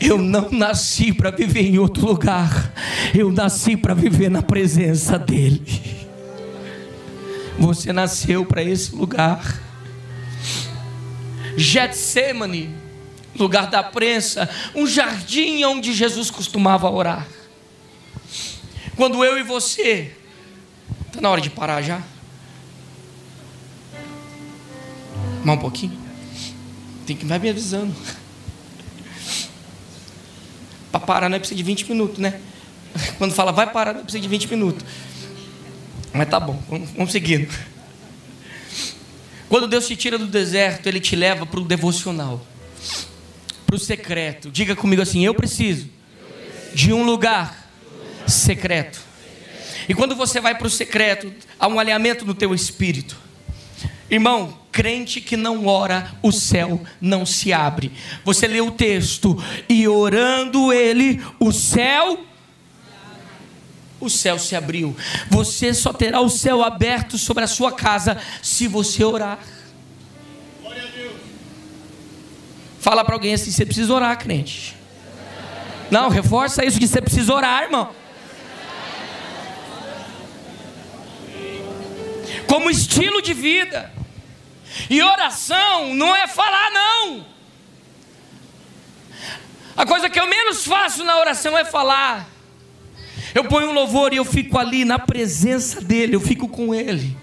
eu 0.00 0.16
não 0.16 0.50
nasci 0.50 1.12
para 1.12 1.30
viver 1.30 1.66
em 1.66 1.78
outro 1.78 2.06
lugar, 2.06 2.72
eu 3.14 3.30
nasci 3.30 3.76
para 3.76 3.92
viver 3.92 4.30
na 4.30 4.40
presença 4.40 5.18
dEle. 5.18 5.62
Você 7.58 7.92
nasceu 7.92 8.46
para 8.46 8.62
esse 8.62 8.94
lugar. 8.94 9.60
Getsemane, 11.58 12.74
lugar 13.36 13.68
da 13.68 13.82
prensa, 13.82 14.48
um 14.74 14.86
jardim 14.86 15.62
onde 15.64 15.92
Jesus 15.92 16.30
costumava 16.30 16.88
orar. 16.90 17.28
Quando 18.96 19.22
eu 19.22 19.38
e 19.38 19.42
você, 19.42 20.10
está 21.06 21.20
na 21.20 21.28
hora 21.28 21.40
de 21.42 21.50
parar 21.50 21.82
já? 21.82 22.02
Mais 25.44 25.58
um 25.58 25.60
pouquinho? 25.60 25.98
Tem 27.06 27.16
que 27.16 27.24
vai 27.24 27.38
me 27.38 27.48
avisando. 27.48 27.94
Para 30.92 31.00
parar 31.00 31.28
não 31.28 31.36
é 31.36 31.38
precisa 31.38 31.56
de 31.56 31.62
20 31.62 31.88
minutos, 31.88 32.18
né? 32.18 32.40
Quando 33.18 33.32
fala 33.32 33.52
vai 33.52 33.70
parar 33.70 33.92
não 33.92 34.00
é 34.00 34.02
precisa 34.02 34.22
de 34.22 34.28
20 34.28 34.48
minutos. 34.48 34.84
Mas 36.12 36.28
tá 36.28 36.40
bom, 36.40 36.60
vamos, 36.68 36.90
vamos 36.90 37.12
seguindo. 37.12 37.48
Quando 39.48 39.66
Deus 39.66 39.86
te 39.86 39.96
tira 39.96 40.18
do 40.18 40.26
deserto, 40.26 40.86
Ele 40.86 41.00
te 41.00 41.16
leva 41.16 41.46
para 41.46 41.60
o 41.60 41.64
devocional, 41.64 42.44
para 43.66 43.76
o 43.76 43.78
secreto. 43.78 44.50
Diga 44.50 44.76
comigo 44.76 45.02
assim: 45.02 45.24
eu 45.24 45.34
preciso 45.34 45.88
de 46.74 46.92
um 46.92 47.02
lugar 47.02 47.70
secreto. 48.26 49.00
E 49.88 49.94
quando 49.94 50.14
você 50.14 50.40
vai 50.40 50.56
para 50.56 50.66
o 50.66 50.70
secreto, 50.70 51.32
há 51.58 51.66
um 51.66 51.80
alinhamento 51.80 52.24
no 52.24 52.34
teu 52.34 52.54
espírito. 52.54 53.16
Irmão, 54.08 54.56
crente 54.80 55.20
que 55.20 55.36
não 55.36 55.66
ora, 55.66 56.10
o 56.22 56.32
céu 56.32 56.80
não 56.98 57.26
se 57.26 57.52
abre. 57.52 57.92
Você 58.24 58.48
lê 58.48 58.62
o 58.62 58.70
texto 58.70 59.36
e 59.68 59.86
orando 59.86 60.72
ele, 60.72 61.22
o 61.38 61.52
céu 61.52 62.24
o 64.00 64.08
céu 64.08 64.38
se 64.38 64.56
abriu. 64.56 64.96
Você 65.28 65.74
só 65.74 65.92
terá 65.92 66.22
o 66.22 66.30
céu 66.30 66.64
aberto 66.64 67.18
sobre 67.18 67.44
a 67.44 67.46
sua 67.46 67.72
casa 67.72 68.16
se 68.40 68.66
você 68.66 69.04
orar. 69.04 69.38
Fala 72.78 73.04
para 73.04 73.16
alguém 73.16 73.34
assim: 73.34 73.50
você 73.50 73.66
precisa 73.66 73.92
orar, 73.92 74.18
crente. 74.18 74.74
Não, 75.90 76.08
reforça 76.08 76.64
isso 76.64 76.80
que 76.80 76.88
você 76.88 77.02
precisa 77.02 77.34
orar, 77.34 77.64
irmão. 77.64 77.90
Como 82.46 82.70
estilo 82.70 83.20
de 83.20 83.34
vida. 83.34 83.99
E 84.88 85.02
oração 85.02 85.94
não 85.94 86.14
é 86.14 86.26
falar, 86.26 86.70
não. 86.70 87.26
A 89.76 89.86
coisa 89.86 90.10
que 90.10 90.20
eu 90.20 90.26
menos 90.26 90.64
faço 90.64 91.04
na 91.04 91.18
oração 91.18 91.56
é 91.56 91.64
falar. 91.64 92.28
Eu 93.34 93.44
ponho 93.44 93.70
um 93.70 93.72
louvor 93.72 94.12
e 94.12 94.16
eu 94.16 94.24
fico 94.24 94.58
ali 94.58 94.84
na 94.84 94.98
presença 94.98 95.80
dele, 95.80 96.16
eu 96.16 96.20
fico 96.20 96.48
com 96.48 96.74
ele. 96.74 97.16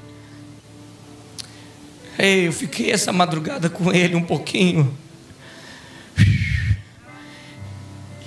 Ei, 2.18 2.48
eu 2.48 2.54
fiquei 2.54 2.92
essa 2.92 3.14
madrugada 3.14 3.70
com 3.70 3.94
ele 3.94 4.16
um 4.16 4.24
pouquinho. 4.24 4.98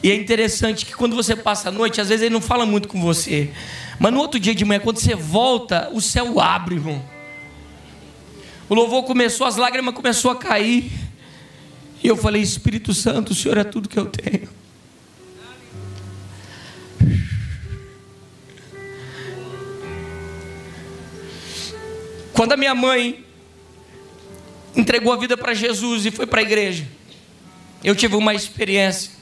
E 0.02 0.10
é 0.10 0.14
interessante 0.14 0.86
que 0.86 0.94
quando 0.94 1.14
você 1.14 1.36
passa 1.36 1.68
a 1.68 1.72
noite, 1.72 2.00
às 2.00 2.08
vezes 2.08 2.24
ele 2.24 2.32
não 2.32 2.40
fala 2.40 2.64
muito 2.64 2.88
com 2.88 3.00
você. 3.00 3.50
Mas 3.98 4.12
no 4.12 4.20
outro 4.20 4.40
dia 4.40 4.54
de 4.54 4.64
manhã, 4.64 4.80
quando 4.80 4.98
você 4.98 5.14
volta, 5.14 5.90
o 5.92 6.00
céu 6.00 6.40
abre, 6.40 6.76
irmão. 6.76 7.04
O 8.70 8.74
louvor 8.74 9.02
começou, 9.02 9.46
as 9.46 9.56
lágrimas 9.56 9.92
começou 9.94 10.30
a 10.30 10.36
cair. 10.36 10.92
E 12.02 12.06
eu 12.06 12.16
falei, 12.16 12.40
Espírito 12.40 12.94
Santo, 12.94 13.32
o 13.32 13.34
Senhor 13.34 13.58
é 13.58 13.64
tudo 13.64 13.88
que 13.88 13.98
eu 13.98 14.06
tenho. 14.06 14.48
Quando 22.32 22.52
a 22.52 22.56
minha 22.56 22.74
mãe 22.74 23.26
entregou 24.74 25.12
a 25.12 25.16
vida 25.16 25.36
para 25.36 25.52
Jesus 25.52 26.06
e 26.06 26.12
foi 26.12 26.26
para 26.26 26.40
a 26.40 26.42
igreja, 26.42 26.86
eu 27.84 27.94
tive 27.94 28.14
uma 28.14 28.32
experiência. 28.32 29.20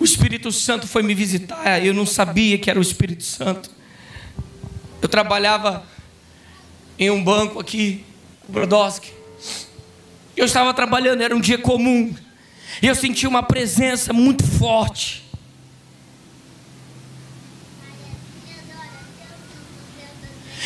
o 0.00 0.04
Espírito 0.04 0.50
Santo 0.50 0.88
foi 0.88 1.02
me 1.02 1.12
visitar. 1.12 1.84
Eu 1.84 1.92
não 1.92 2.06
sabia 2.06 2.56
que 2.56 2.70
era 2.70 2.78
o 2.78 2.82
Espírito 2.82 3.22
Santo. 3.22 3.70
Eu 5.02 5.08
trabalhava 5.10 5.84
em 7.00 7.10
um 7.10 7.24
banco 7.24 7.58
aqui, 7.58 8.04
Brodowski. 8.46 9.10
Eu 10.36 10.44
estava 10.44 10.74
trabalhando, 10.74 11.22
era 11.22 11.34
um 11.34 11.40
dia 11.40 11.56
comum. 11.56 12.14
E 12.82 12.86
eu 12.86 12.94
senti 12.94 13.26
uma 13.26 13.42
presença 13.42 14.12
muito 14.12 14.46
forte. 14.46 15.24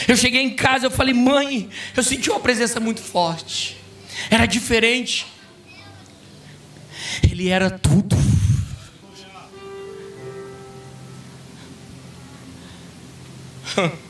Eu 0.09 0.17
cheguei 0.17 0.43
em 0.43 0.57
casa, 0.57 0.87
eu 0.87 0.91
falei, 0.91 1.15
mãe, 1.15 1.71
eu 1.97 2.03
senti 2.03 2.29
uma 2.29 2.41
presença 2.41 2.81
muito 2.81 3.01
forte. 3.01 3.77
Era 4.29 4.45
diferente. 4.45 5.27
Ele 7.23 7.49
era 7.49 7.71
tudo. 7.71 8.17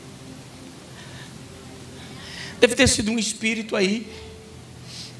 Deve 2.65 2.73
ter 2.73 2.87
sido 2.87 3.11
um 3.11 3.19
espírito 3.19 3.75
aí. 3.75 4.07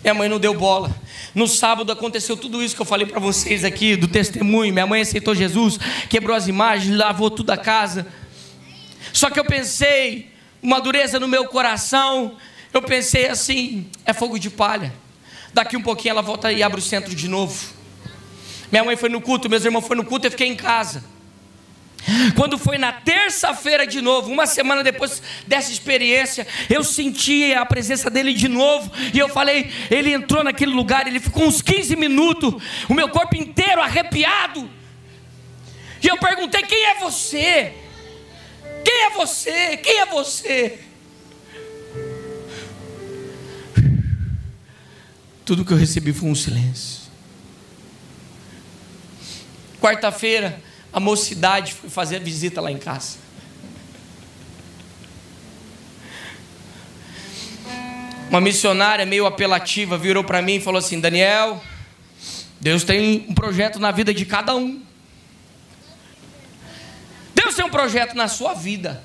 Minha 0.02 0.16
mãe 0.16 0.28
não 0.28 0.40
deu 0.40 0.56
bola. 0.56 1.00
No 1.36 1.48
sábado 1.48 1.92
aconteceu 1.92 2.36
tudo 2.36 2.64
isso 2.64 2.76
que 2.76 2.82
eu 2.82 2.88
falei 2.88 3.06
para 3.06 3.20
vocês 3.20 3.64
aqui, 3.64 3.96
do 3.96 4.08
testemunho. 4.08 4.74
Minha 4.74 4.88
mãe 4.88 5.02
aceitou 5.02 5.36
Jesus, 5.36 5.78
quebrou 6.10 6.36
as 6.36 6.48
imagens, 6.48 6.98
lavou 6.98 7.30
tudo 7.30 7.52
a 7.52 7.58
casa. 7.58 8.08
Só 9.14 9.30
que 9.30 9.40
eu 9.40 9.46
pensei, 9.46 10.32
uma 10.60 10.82
dureza 10.82 11.20
no 11.20 11.28
meu 11.28 11.46
coração, 11.46 12.36
eu 12.74 12.82
pensei 12.82 13.28
assim: 13.30 13.86
é 14.08 14.12
fogo 14.12 14.40
de 14.40 14.50
palha. 14.50 14.92
Daqui 15.54 15.78
um 15.78 15.84
pouquinho 15.84 16.14
ela 16.14 16.24
volta 16.24 16.52
e 16.52 16.64
abre 16.64 16.80
o 16.80 16.84
centro 16.84 17.14
de 17.14 17.28
novo. 17.28 17.64
Minha 18.72 18.84
mãe 18.84 18.96
foi 18.96 19.10
no 19.10 19.22
culto, 19.22 19.48
meus 19.48 19.64
irmãos 19.64 19.86
foram 19.86 20.02
no 20.02 20.10
culto, 20.10 20.26
eu 20.26 20.32
fiquei 20.32 20.48
em 20.48 20.56
casa. 20.56 21.04
Quando 22.36 22.58
foi 22.58 22.78
na 22.78 22.92
terça-feira 22.92 23.88
de 23.88 24.00
novo, 24.00 24.32
uma 24.32 24.46
semana 24.46 24.84
depois 24.84 25.22
dessa 25.48 25.72
experiência, 25.72 26.46
eu 26.70 26.84
senti 26.84 27.54
a 27.54 27.66
presença 27.66 28.10
dele 28.10 28.34
de 28.34 28.48
novo. 28.48 28.92
E 29.14 29.18
eu 29.18 29.28
falei, 29.30 29.72
ele 29.90 30.14
entrou 30.14 30.44
naquele 30.44 30.72
lugar, 30.72 31.08
ele 31.08 31.20
ficou 31.20 31.46
uns 31.46 31.62
15 31.62 31.96
minutos, 31.96 32.62
o 32.88 32.94
meu 32.94 33.10
corpo 33.10 33.36
inteiro 33.36 33.82
arrepiado. 33.82 34.70
E 36.02 36.08
eu 36.08 36.18
perguntei: 36.18 36.62
quem 36.62 36.86
é 36.86 37.00
você? 37.00 37.74
Quem 38.84 39.06
é 39.06 39.10
você? 39.10 39.78
Quem 39.78 40.00
é 40.00 40.06
você? 40.06 40.80
Tudo 45.44 45.66
que 45.66 45.74
eu 45.74 45.78
recebi 45.78 46.14
foi 46.14 46.30
um 46.30 46.36
silêncio. 46.36 47.06
Quarta-feira, 49.80 50.60
a 50.96 51.00
mocidade 51.02 51.74
foi 51.74 51.90
fazer 51.90 52.16
a 52.16 52.20
visita 52.20 52.62
lá 52.62 52.72
em 52.72 52.78
casa. 52.78 53.18
Uma 58.30 58.40
missionária 58.40 59.06
meio 59.06 59.26
apelativa 59.26 59.98
virou 59.98 60.24
para 60.24 60.42
mim 60.42 60.56
e 60.56 60.60
falou 60.62 60.80
assim: 60.80 61.02
Daniel, 61.02 61.62
Deus 62.62 62.86
tem 62.86 63.26
um 63.28 63.34
projeto 63.34 63.78
na 63.78 63.92
vida 63.92 64.14
de 64.14 64.26
cada 64.26 64.56
um. 64.56 64.82
Deus 67.36 67.54
tem 67.56 67.66
um 67.66 67.70
projeto 67.70 68.16
na 68.16 68.30
sua 68.30 68.54
vida. 68.54 69.04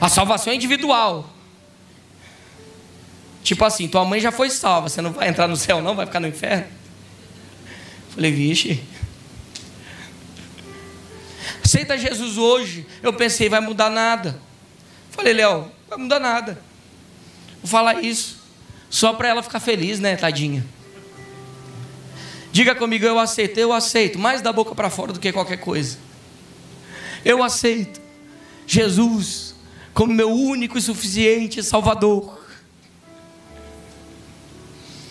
A 0.00 0.08
salvação 0.08 0.54
é 0.54 0.56
individual. 0.56 1.28
Tipo 3.42 3.62
assim, 3.66 3.86
tua 3.88 4.06
mãe 4.06 4.20
já 4.20 4.32
foi 4.32 4.48
salva, 4.48 4.88
você 4.88 5.02
não 5.02 5.12
vai 5.12 5.28
entrar 5.28 5.46
no 5.46 5.56
céu, 5.56 5.82
não, 5.82 5.94
vai 5.94 6.06
ficar 6.06 6.20
no 6.20 6.28
inferno. 6.28 6.66
Falei, 8.14 8.32
vixe. 8.32 8.82
Aceita 11.66 11.98
Jesus 11.98 12.38
hoje. 12.38 12.86
Eu 13.02 13.12
pensei, 13.12 13.48
vai 13.48 13.58
mudar 13.58 13.90
nada. 13.90 14.40
Falei, 15.10 15.32
Léo, 15.32 15.68
vai 15.88 15.98
mudar 15.98 16.20
nada. 16.20 16.62
Vou 17.60 17.68
falar 17.68 18.04
isso. 18.04 18.36
Só 18.88 19.12
para 19.12 19.26
ela 19.26 19.42
ficar 19.42 19.58
feliz, 19.58 19.98
né, 19.98 20.14
tadinha? 20.14 20.64
Diga 22.52 22.72
comigo, 22.72 23.04
eu 23.04 23.18
aceito, 23.18 23.58
eu 23.58 23.72
aceito. 23.72 24.16
Mais 24.16 24.40
da 24.40 24.52
boca 24.52 24.76
para 24.76 24.88
fora 24.88 25.12
do 25.12 25.18
que 25.18 25.32
qualquer 25.32 25.56
coisa. 25.56 25.98
Eu 27.24 27.42
aceito. 27.42 28.00
Jesus 28.64 29.56
como 29.92 30.14
meu 30.14 30.30
único 30.30 30.78
e 30.78 30.80
suficiente 30.80 31.64
Salvador. 31.64 32.38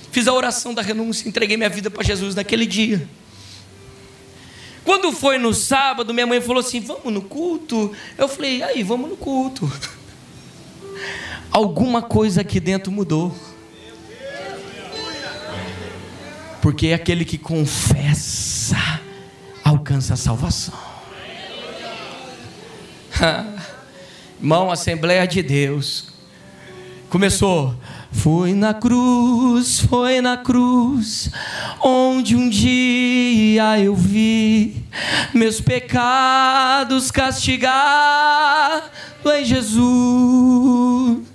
Fiz 0.09 0.25
a 0.25 0.31
oração 0.31 0.73
da 0.73 0.81
renúncia, 0.81 1.27
entreguei 1.27 1.57
minha 1.57 1.69
vida 1.69 1.91
para 1.91 2.01
Jesus 2.01 2.33
naquele 2.33 2.65
dia. 2.65 3.05
Quando 4.85 5.11
foi 5.11 5.39
no 5.39 5.53
sábado, 5.53 6.13
minha 6.13 6.27
mãe 6.27 6.39
falou 6.39 6.61
assim: 6.61 6.79
Vamos 6.79 7.11
no 7.11 7.23
culto? 7.23 7.91
Eu 8.17 8.27
falei: 8.27 8.61
Aí, 8.61 8.83
vamos 8.83 9.09
no 9.09 9.17
culto. 9.17 9.69
Alguma 11.51 12.03
coisa 12.03 12.41
aqui 12.41 12.59
dentro 12.59 12.91
mudou. 12.91 13.35
Porque 16.61 16.93
aquele 16.93 17.25
que 17.25 17.37
confessa 17.37 19.01
alcança 19.63 20.13
a 20.13 20.17
salvação. 20.17 20.77
Irmão, 24.39 24.69
Assembleia 24.71 25.25
de 25.25 25.41
Deus. 25.41 26.09
Começou. 27.09 27.75
Foi 28.15 28.53
na 28.53 28.73
cruz, 28.73 29.79
foi 29.81 30.21
na 30.21 30.37
cruz, 30.37 31.29
onde 31.83 32.35
um 32.35 32.49
dia 32.49 33.79
eu 33.79 33.95
vi 33.95 34.83
meus 35.33 35.61
pecados 35.61 37.11
castigar. 37.11 38.91
Em 39.27 39.43
Jesus. 39.43 41.25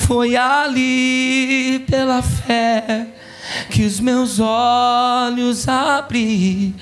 Foi 0.00 0.36
ali 0.36 1.82
pela 1.90 2.20
fé 2.20 3.08
que 3.70 3.84
os 3.84 3.98
meus 3.98 4.38
olhos 4.38 5.66
abri. 5.66 6.74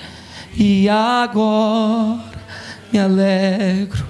E 0.57 0.89
agora 0.89 2.25
me 2.93 2.99
alegro 2.99 4.05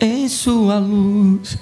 em 0.00 0.28
Sua 0.28 0.78
luz 0.78 1.58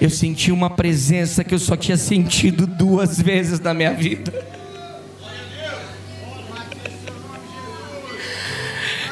eu 0.00 0.10
senti 0.10 0.52
uma 0.52 0.68
presença 0.68 1.42
que 1.42 1.54
eu 1.54 1.58
só 1.58 1.76
tinha 1.76 1.96
sentido 1.96 2.66
duas 2.66 3.20
vezes 3.20 3.60
na 3.60 3.72
minha 3.72 3.94
vida. 3.94 4.32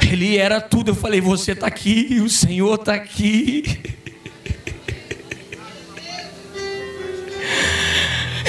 Ele 0.02 0.36
era 0.36 0.60
tudo. 0.60 0.90
Eu 0.90 0.94
falei: 0.94 1.20
Você 1.20 1.52
está 1.52 1.66
aqui, 1.66 2.20
o 2.24 2.28
Senhor 2.28 2.74
está 2.74 2.94
aqui. 2.94 3.64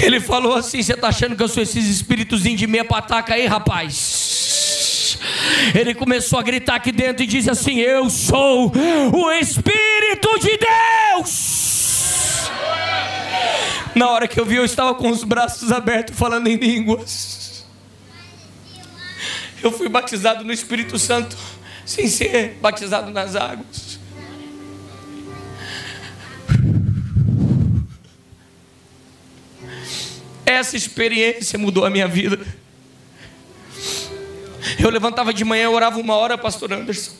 Ele 0.03 0.19
falou 0.19 0.55
assim: 0.55 0.83
Você 0.83 0.93
está 0.93 1.07
achando 1.07 1.35
que 1.35 1.41
eu 1.41 1.47
sou 1.47 1.63
esses 1.63 1.85
espíritos 1.85 2.43
de 2.43 2.67
meia 2.67 2.85
pataca 2.85 3.33
aí, 3.33 3.47
rapaz? 3.47 5.17
Ele 5.73 5.95
começou 5.95 6.37
a 6.37 6.43
gritar 6.43 6.75
aqui 6.75 6.91
dentro 6.91 7.23
e 7.23 7.27
disse 7.27 7.49
assim: 7.49 7.79
Eu 7.79 8.09
sou 8.09 8.71
o 9.13 9.31
Espírito 9.31 10.39
de 10.39 10.57
Deus. 10.57 11.54
Na 13.95 14.09
hora 14.09 14.27
que 14.27 14.39
eu 14.39 14.45
vi, 14.45 14.55
eu 14.55 14.65
estava 14.65 14.93
com 14.93 15.09
os 15.09 15.23
braços 15.23 15.71
abertos, 15.71 16.17
falando 16.17 16.47
em 16.47 16.55
línguas. 16.55 17.65
Eu 19.63 19.71
fui 19.71 19.89
batizado 19.89 20.43
no 20.43 20.51
Espírito 20.51 20.99
Santo, 20.99 21.35
sem 21.85 22.07
ser 22.07 22.57
batizado 22.61 23.09
nas 23.11 23.35
águas. 23.35 23.99
Essa 30.45 30.77
experiência 30.77 31.57
mudou 31.57 31.85
a 31.85 31.89
minha 31.89 32.07
vida. 32.07 32.39
Eu 34.77 34.89
levantava 34.89 35.33
de 35.33 35.43
manhã, 35.43 35.63
eu 35.63 35.73
orava 35.73 35.99
uma 35.99 36.15
hora, 36.15 36.37
pastor 36.37 36.71
Anderson. 36.71 37.13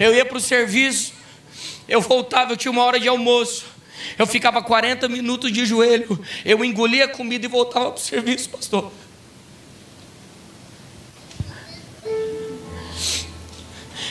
Eu 0.00 0.14
ia 0.14 0.24
para 0.24 0.38
o 0.38 0.40
serviço, 0.40 1.12
eu 1.86 2.00
voltava, 2.00 2.52
eu 2.52 2.56
tinha 2.56 2.72
uma 2.72 2.82
hora 2.82 2.98
de 2.98 3.06
almoço. 3.06 3.71
Eu 4.18 4.26
ficava 4.26 4.62
40 4.62 5.08
minutos 5.08 5.52
de 5.52 5.64
joelho. 5.66 6.18
Eu 6.44 6.64
engolia 6.64 7.04
a 7.06 7.08
comida 7.08 7.46
e 7.46 7.48
voltava 7.48 7.90
para 7.90 8.00
o 8.00 8.02
serviço, 8.02 8.50
pastor. 8.50 8.92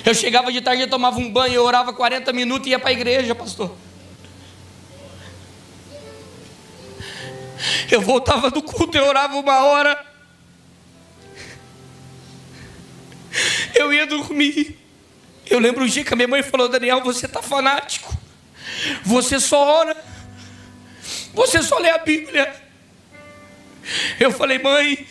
Eu 0.04 0.16
chegava 0.16 0.52
de 0.52 0.62
tarde, 0.62 0.82
eu 0.82 0.90
tomava 0.90 1.20
um 1.20 1.32
banho, 1.32 1.54
eu 1.54 1.64
orava 1.64 1.94
40 1.94 2.34
minutos 2.34 2.68
e 2.68 2.72
ia 2.72 2.80
para 2.80 2.90
a 2.90 2.94
igreja, 2.94 3.36
pastor. 3.36 3.76
Eu 7.90 8.02
voltava 8.02 8.50
do 8.50 8.62
culto, 8.64 8.98
eu 8.98 9.06
orava 9.06 9.36
uma 9.38 9.66
hora. 9.66 10.06
Eu 13.76 13.94
ia 13.94 14.08
dormir. 14.08 14.80
Eu 15.46 15.60
lembro 15.60 15.84
um 15.84 15.88
dia 15.88 16.04
que 16.04 16.14
a 16.14 16.16
minha 16.16 16.28
mãe 16.28 16.42
falou: 16.42 16.68
Daniel, 16.68 17.02
você 17.02 17.26
está 17.26 17.42
fanático. 17.42 18.21
Você 19.04 19.40
só 19.40 19.80
ora. 19.80 19.96
Você 21.34 21.62
só 21.62 21.78
lê 21.78 21.90
a 21.90 21.98
Bíblia. 22.00 22.54
Eu 24.20 24.32
falei, 24.32 24.60
mãe, 24.60 25.08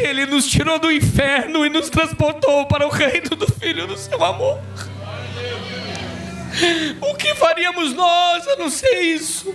Ele 0.00 0.26
nos 0.26 0.46
tirou 0.46 0.78
do 0.78 0.90
inferno 0.90 1.66
e 1.66 1.70
nos 1.70 1.90
transportou 1.90 2.66
para 2.66 2.86
o 2.86 2.90
reino 2.90 3.30
do 3.30 3.52
Filho 3.52 3.86
do 3.86 3.96
seu 3.96 4.22
amor. 4.24 4.60
O 7.00 7.14
que 7.14 7.34
faríamos 7.34 7.94
nós 7.94 8.46
a 8.46 8.56
não 8.56 8.68
ser 8.68 9.00
isso? 9.00 9.54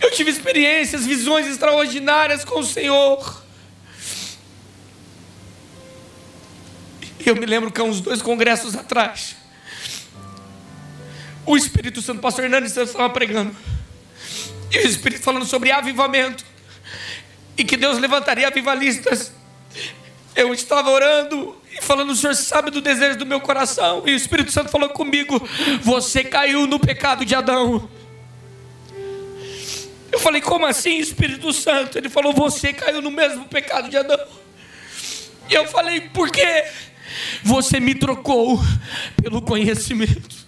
Eu 0.00 0.10
tive 0.10 0.30
experiências, 0.30 1.04
visões 1.04 1.46
extraordinárias 1.46 2.44
com 2.44 2.60
o 2.60 2.64
Senhor. 2.64 3.45
Eu 7.26 7.34
me 7.34 7.44
lembro 7.44 7.72
que 7.72 7.80
há 7.80 7.84
uns 7.84 8.00
dois 8.00 8.22
congressos 8.22 8.76
atrás, 8.76 9.34
o 11.44 11.56
Espírito 11.56 12.00
Santo, 12.00 12.18
o 12.18 12.20
pastor 12.22 12.44
Hernandes 12.44 12.76
estava 12.76 13.10
pregando, 13.10 13.54
e 14.70 14.78
o 14.78 14.86
Espírito 14.86 15.24
falando 15.24 15.44
sobre 15.44 15.72
avivamento, 15.72 16.44
e 17.58 17.64
que 17.64 17.76
Deus 17.76 17.98
levantaria 17.98 18.46
avivalistas. 18.46 19.32
Eu 20.36 20.54
estava 20.54 20.88
orando 20.88 21.60
e 21.72 21.82
falando, 21.82 22.10
o 22.10 22.16
Senhor 22.16 22.34
sabe 22.36 22.70
do 22.70 22.80
desejo 22.80 23.18
do 23.18 23.26
meu 23.26 23.40
coração, 23.40 24.04
e 24.06 24.12
o 24.12 24.16
Espírito 24.16 24.52
Santo 24.52 24.70
falou 24.70 24.90
comigo: 24.90 25.36
Você 25.82 26.22
caiu 26.22 26.64
no 26.68 26.78
pecado 26.78 27.24
de 27.24 27.34
Adão. 27.34 27.90
Eu 30.12 30.20
falei, 30.20 30.40
como 30.40 30.64
assim, 30.64 30.98
Espírito 30.98 31.52
Santo? 31.52 31.98
Ele 31.98 32.08
falou, 32.08 32.32
você 32.32 32.72
caiu 32.72 33.02
no 33.02 33.10
mesmo 33.10 33.46
pecado 33.46 33.90
de 33.90 33.96
Adão. 33.96 34.18
E 35.48 35.54
eu 35.54 35.66
falei, 35.66 36.00
por 36.00 36.30
quê? 36.30 36.64
Você 37.42 37.80
me 37.80 37.94
trocou 37.94 38.60
pelo 39.22 39.40
conhecimento. 39.42 40.46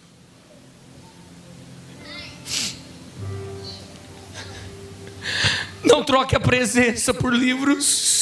Não 5.85 6.03
troque 6.05 6.37
a 6.37 6.41
presença 6.41 7.15
por 7.15 7.33
livros. 7.35 8.19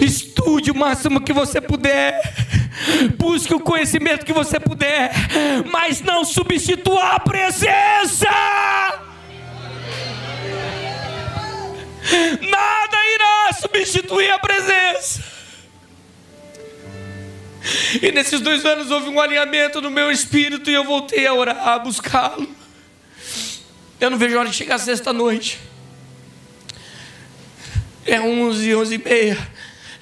Estude 0.00 0.70
o 0.70 0.74
máximo 0.74 1.20
que 1.20 1.32
você 1.32 1.60
puder. 1.60 2.20
Busque 3.16 3.54
o 3.54 3.60
conhecimento 3.60 4.24
que 4.24 4.32
você 4.32 4.58
puder. 4.60 5.12
Mas 5.70 6.00
não 6.00 6.24
substitua 6.24 7.14
a 7.14 7.20
presença. 7.20 8.28
Nada 12.40 12.96
irá 13.14 13.52
substituir 13.60 14.30
a 14.30 14.38
presença. 14.38 15.27
E 18.02 18.12
nesses 18.12 18.40
dois 18.40 18.64
anos 18.64 18.90
houve 18.90 19.08
um 19.08 19.20
alinhamento 19.20 19.80
no 19.80 19.90
meu 19.90 20.10
espírito 20.10 20.70
e 20.70 20.74
eu 20.74 20.84
voltei 20.84 21.26
a 21.26 21.34
orar, 21.34 21.68
a 21.68 21.78
buscá-lo. 21.78 22.48
Eu 24.00 24.10
não 24.10 24.18
vejo 24.18 24.36
a 24.36 24.40
hora 24.40 24.48
de 24.48 24.54
chegar 24.54 24.78
sexta-noite. 24.78 25.58
É 28.06 28.20
onze, 28.20 28.74
onze 28.74 28.94
e 28.94 28.98
meia. 28.98 29.36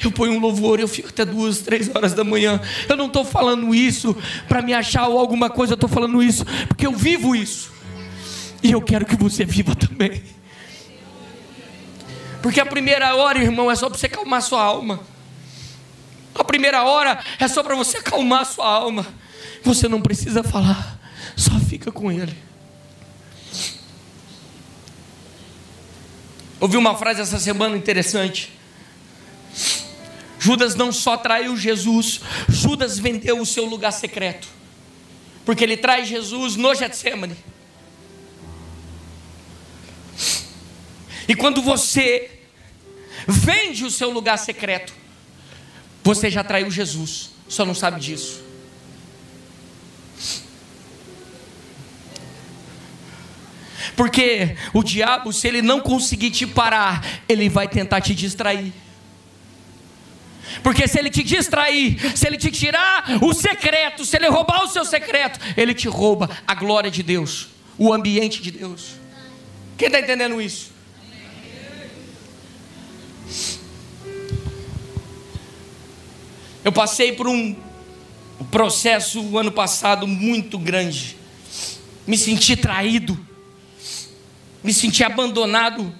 Eu 0.03 0.13
ponho 0.13 0.35
um 0.35 0.39
louvor, 0.39 0.79
eu 0.79 0.87
fico 0.87 1.09
até 1.09 1.25
duas, 1.25 1.59
três 1.59 1.95
horas 1.95 2.13
da 2.13 2.23
manhã. 2.23 2.61
Eu 2.89 2.97
não 2.97 3.07
estou 3.07 3.25
falando 3.25 3.75
isso 3.75 4.15
para 4.47 4.61
me 4.61 4.75
achar 4.75 5.09
ou 5.09 5.19
alguma 5.19 5.49
coisa, 5.49 5.73
eu 5.73 5.77
estou 5.77 5.89
falando 5.89 6.23
isso 6.23 6.45
porque 6.69 6.87
eu 6.87 6.93
vivo 6.93 7.35
isso. 7.35 7.73
E 8.63 8.73
eu 8.73 8.83
quero 8.83 9.07
que 9.07 9.17
você 9.17 9.45
viva 9.45 9.75
também. 9.75 10.23
Porque 12.43 12.61
a 12.61 12.67
primeira 12.67 13.15
hora, 13.17 13.39
irmão, 13.39 13.71
é 13.71 13.75
só 13.75 13.89
para 13.89 13.99
você 13.99 14.09
calmar 14.09 14.43
sua 14.43 14.63
alma. 14.63 15.01
A 16.39 16.45
primeira 16.45 16.85
hora 16.85 17.23
é 17.39 17.49
só 17.49 17.63
para 17.63 17.75
você 17.75 17.99
acalmar 17.99 18.45
sua 18.45 18.67
alma. 18.67 19.07
Você 19.63 19.89
não 19.89 20.01
precisa 20.01 20.43
falar, 20.43 20.99
só 21.37 21.59
fica 21.59 21.91
com 21.91 22.11
Ele. 22.13 22.37
Ouvi 26.61 26.77
uma 26.77 26.97
frase 26.97 27.21
essa 27.21 27.39
semana 27.39 27.77
interessante. 27.77 28.53
Judas 30.39 30.75
não 30.75 30.93
só 30.93 31.17
traiu 31.17 31.57
Jesus, 31.57 32.21
Judas 32.49 32.99
vendeu 32.99 33.41
o 33.41 33.47
seu 33.47 33.65
lugar 33.65 33.93
secreto. 33.93 34.49
Porque 35.45 35.63
ele 35.63 35.77
traz 35.77 36.09
Jesus 36.09 36.57
no 36.57 36.75
Getsemane. 36.75 37.37
E 41.29 41.35
quando 41.35 41.61
você 41.61 42.31
vende 43.27 43.85
o 43.85 43.91
seu 43.91 44.11
lugar 44.11 44.39
secreto, 44.39 44.93
você 46.07 46.31
já 46.31 46.45
traiu 46.45 46.71
Jesus, 46.71 47.31
só 47.49 47.65
não 47.65 47.75
sabe 47.75 48.01
disso. 48.01 48.41
Porque 53.97 54.57
o 54.73 54.85
diabo, 54.85 55.33
se 55.33 55.49
ele 55.49 55.61
não 55.61 55.81
conseguir 55.81 56.31
te 56.31 56.47
parar, 56.47 57.05
ele 57.29 57.49
vai 57.49 57.67
tentar 57.67 58.01
te 58.01 58.15
distrair. 58.15 58.73
Porque 60.63 60.87
se 60.87 60.97
ele 60.97 61.11
te 61.11 61.25
distrair, 61.25 61.99
se 62.17 62.25
ele 62.25 62.39
te 62.39 62.53
tirar 62.53 63.19
o 63.21 63.35
secreto, 63.35 64.05
se 64.05 64.17
ele 64.17 64.29
roubar 64.29 64.63
o 64.63 64.69
seu 64.69 64.85
secreto, 64.85 65.41
ele 65.57 65.75
te 65.75 65.89
rouba 65.89 66.31
a 66.47 66.55
glória 66.55 66.91
de 66.91 67.03
Deus, 67.03 67.49
o 67.77 67.93
ambiente 67.93 68.41
de 68.41 68.53
Deus. 68.53 68.93
Quem 69.77 69.89
está 69.89 69.99
entendendo 69.99 70.41
isso? 70.41 70.76
Eu 76.67 76.73
passei 76.73 77.13
por 77.13 77.29
um 77.29 77.55
processo 78.51 79.23
o 79.23 79.39
ano 79.39 79.53
passado 79.53 80.05
muito 80.05 80.59
grande. 80.59 81.17
Me 82.05 82.19
senti 82.19 82.57
traído. 82.57 83.17
Me 84.65 84.75
senti 84.75 85.05
abandonado 85.05 85.95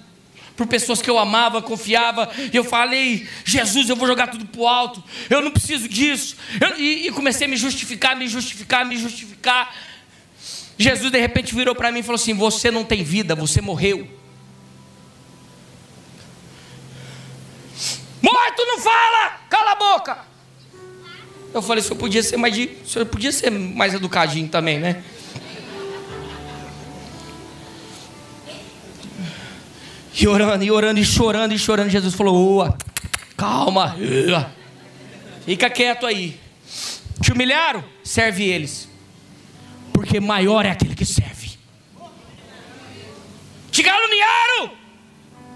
por 0.57 0.67
pessoas 0.67 1.01
que 1.01 1.09
eu 1.09 1.17
amava, 1.17 1.61
confiava, 1.61 2.29
e 2.51 2.57
eu 2.57 2.65
falei: 2.65 3.25
Jesus, 3.45 3.87
eu 3.87 3.95
vou 3.95 4.05
jogar 4.05 4.27
tudo 4.27 4.45
para 4.45 4.59
o 4.59 4.67
alto, 4.67 5.01
eu 5.29 5.41
não 5.41 5.51
preciso 5.51 5.87
disso. 5.87 6.35
Eu, 6.59 6.77
e, 6.77 7.07
e, 7.07 7.11
comecei 7.13 7.47
a 7.47 7.49
me 7.49 7.55
justificar, 7.55 8.17
me 8.17 8.27
justificar, 8.27 8.85
me 8.85 8.97
justificar. 8.97 9.73
Jesus 10.77 11.09
de 11.09 11.17
repente 11.17 11.55
virou 11.55 11.75
para 11.75 11.93
mim 11.93 11.99
e 11.99 12.03
falou 12.03 12.17
assim: 12.17 12.33
Você 12.33 12.69
não 12.69 12.83
tem 12.83 13.05
vida, 13.05 13.35
você 13.35 13.61
morreu. 13.61 14.05
Morto 18.21 18.65
não 18.65 18.81
fala, 18.81 19.39
cala 19.49 19.71
a 19.71 19.75
boca. 19.75 20.36
Eu 21.57 21.61
falei, 21.63 21.81
o 21.81 21.83
senhor 21.83 21.97
podia 21.97 22.21
ser 22.21 22.37
mais 22.37 22.53
de, 22.53 22.69
o 22.83 22.87
senhor 22.87 23.05
podia 23.07 23.31
ser 23.31 23.49
mais 23.49 23.91
educadinho 23.95 24.47
também, 24.47 24.77
né? 24.77 25.03
E 30.19 30.27
orando, 30.27 30.63
e 30.63 30.69
orando, 30.69 30.99
e 30.99 31.03
chorando, 31.05 31.53
e 31.53 31.57
chorando, 31.57 31.89
Jesus 31.89 32.13
falou: 32.13 32.57
Oa, 32.57 32.77
calma, 33.35 33.95
fica 35.45 35.67
quieto 35.67 36.05
aí. 36.05 36.39
Te 37.21 37.31
humilharam? 37.31 37.83
Serve 38.03 38.43
eles, 38.43 38.87
porque 39.91 40.19
maior 40.19 40.63
é 40.63 40.69
aquele 40.69 40.93
que 40.93 41.05
serve. 41.05 41.57
Te 43.71 43.81
caluniaram? 43.81 44.71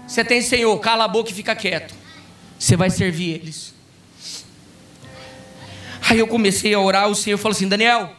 Você 0.08 0.24
tem 0.24 0.42
Senhor, 0.42 0.76
cala 0.80 1.04
a 1.04 1.08
boca 1.08 1.30
e 1.30 1.34
fica 1.34 1.54
quieto. 1.54 1.94
Você 2.58 2.76
vai 2.76 2.90
servir 2.90 3.34
eles. 3.34 3.71
Aí 6.08 6.18
eu 6.18 6.26
comecei 6.26 6.74
a 6.74 6.80
orar, 6.80 7.08
o 7.08 7.14
Senhor 7.14 7.38
falou 7.38 7.54
assim: 7.54 7.68
Daniel, 7.68 8.12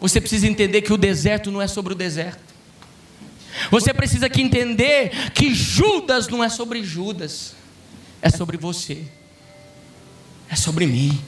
você 0.00 0.20
precisa 0.20 0.46
entender 0.46 0.82
que 0.82 0.92
o 0.92 0.96
deserto 0.96 1.50
não 1.50 1.60
é 1.62 1.66
sobre 1.66 1.92
o 1.92 1.96
deserto. 1.96 2.48
Você 3.70 3.92
precisa 3.92 4.28
que 4.28 4.40
entender 4.40 5.30
que 5.32 5.52
Judas 5.52 6.28
não 6.28 6.42
é 6.42 6.48
sobre 6.48 6.82
Judas, 6.82 7.54
é 8.22 8.30
sobre 8.30 8.56
você, 8.56 9.04
é 10.48 10.54
sobre 10.54 10.86
mim. 10.86 11.20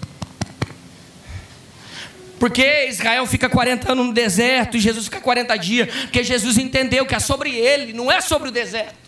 Porque 2.39 2.87
Israel 2.89 3.27
fica 3.27 3.49
40 3.49 3.93
anos 3.93 4.07
no 4.07 4.14
deserto 4.14 4.77
e 4.77 4.81
Jesus 4.81 5.07
fica 5.07 5.21
40 5.21 5.57
dias, 5.57 5.95
porque 6.03 6.25
Jesus 6.25 6.57
entendeu 6.57 7.05
que 7.05 7.14
é 7.14 7.18
sobre 7.18 7.55
ele, 7.55 7.93
não 7.93 8.11
é 8.11 8.21
sobre 8.21 8.49
o 8.49 8.53
deserto. 8.53 9.00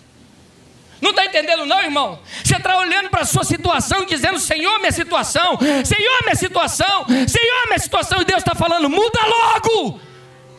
Não 1.03 1.11
está 1.11 1.24
entendendo, 1.24 1.66
não, 1.66 1.82
irmão? 1.82 2.20
Você 2.44 2.57
está 2.57 2.76
olhando 2.78 3.11
para 3.11 3.22
a 3.22 3.26
sua 3.26 3.42
situação 3.42 4.05
e 4.05 4.07
dizendo: 4.07 4.38
Senhor, 4.38 4.78
minha 4.78 4.92
situação, 4.92 5.59
Senhor, 5.84 6.22
minha 6.22 6.36
situação, 6.36 7.07
Senhor, 7.26 7.66
minha 7.66 7.78
situação, 7.80 8.22
e 8.22 8.24
Deus 8.24 8.38
está 8.38 8.55
falando: 8.55 8.88
muda 8.88 9.18
logo, 9.26 10.00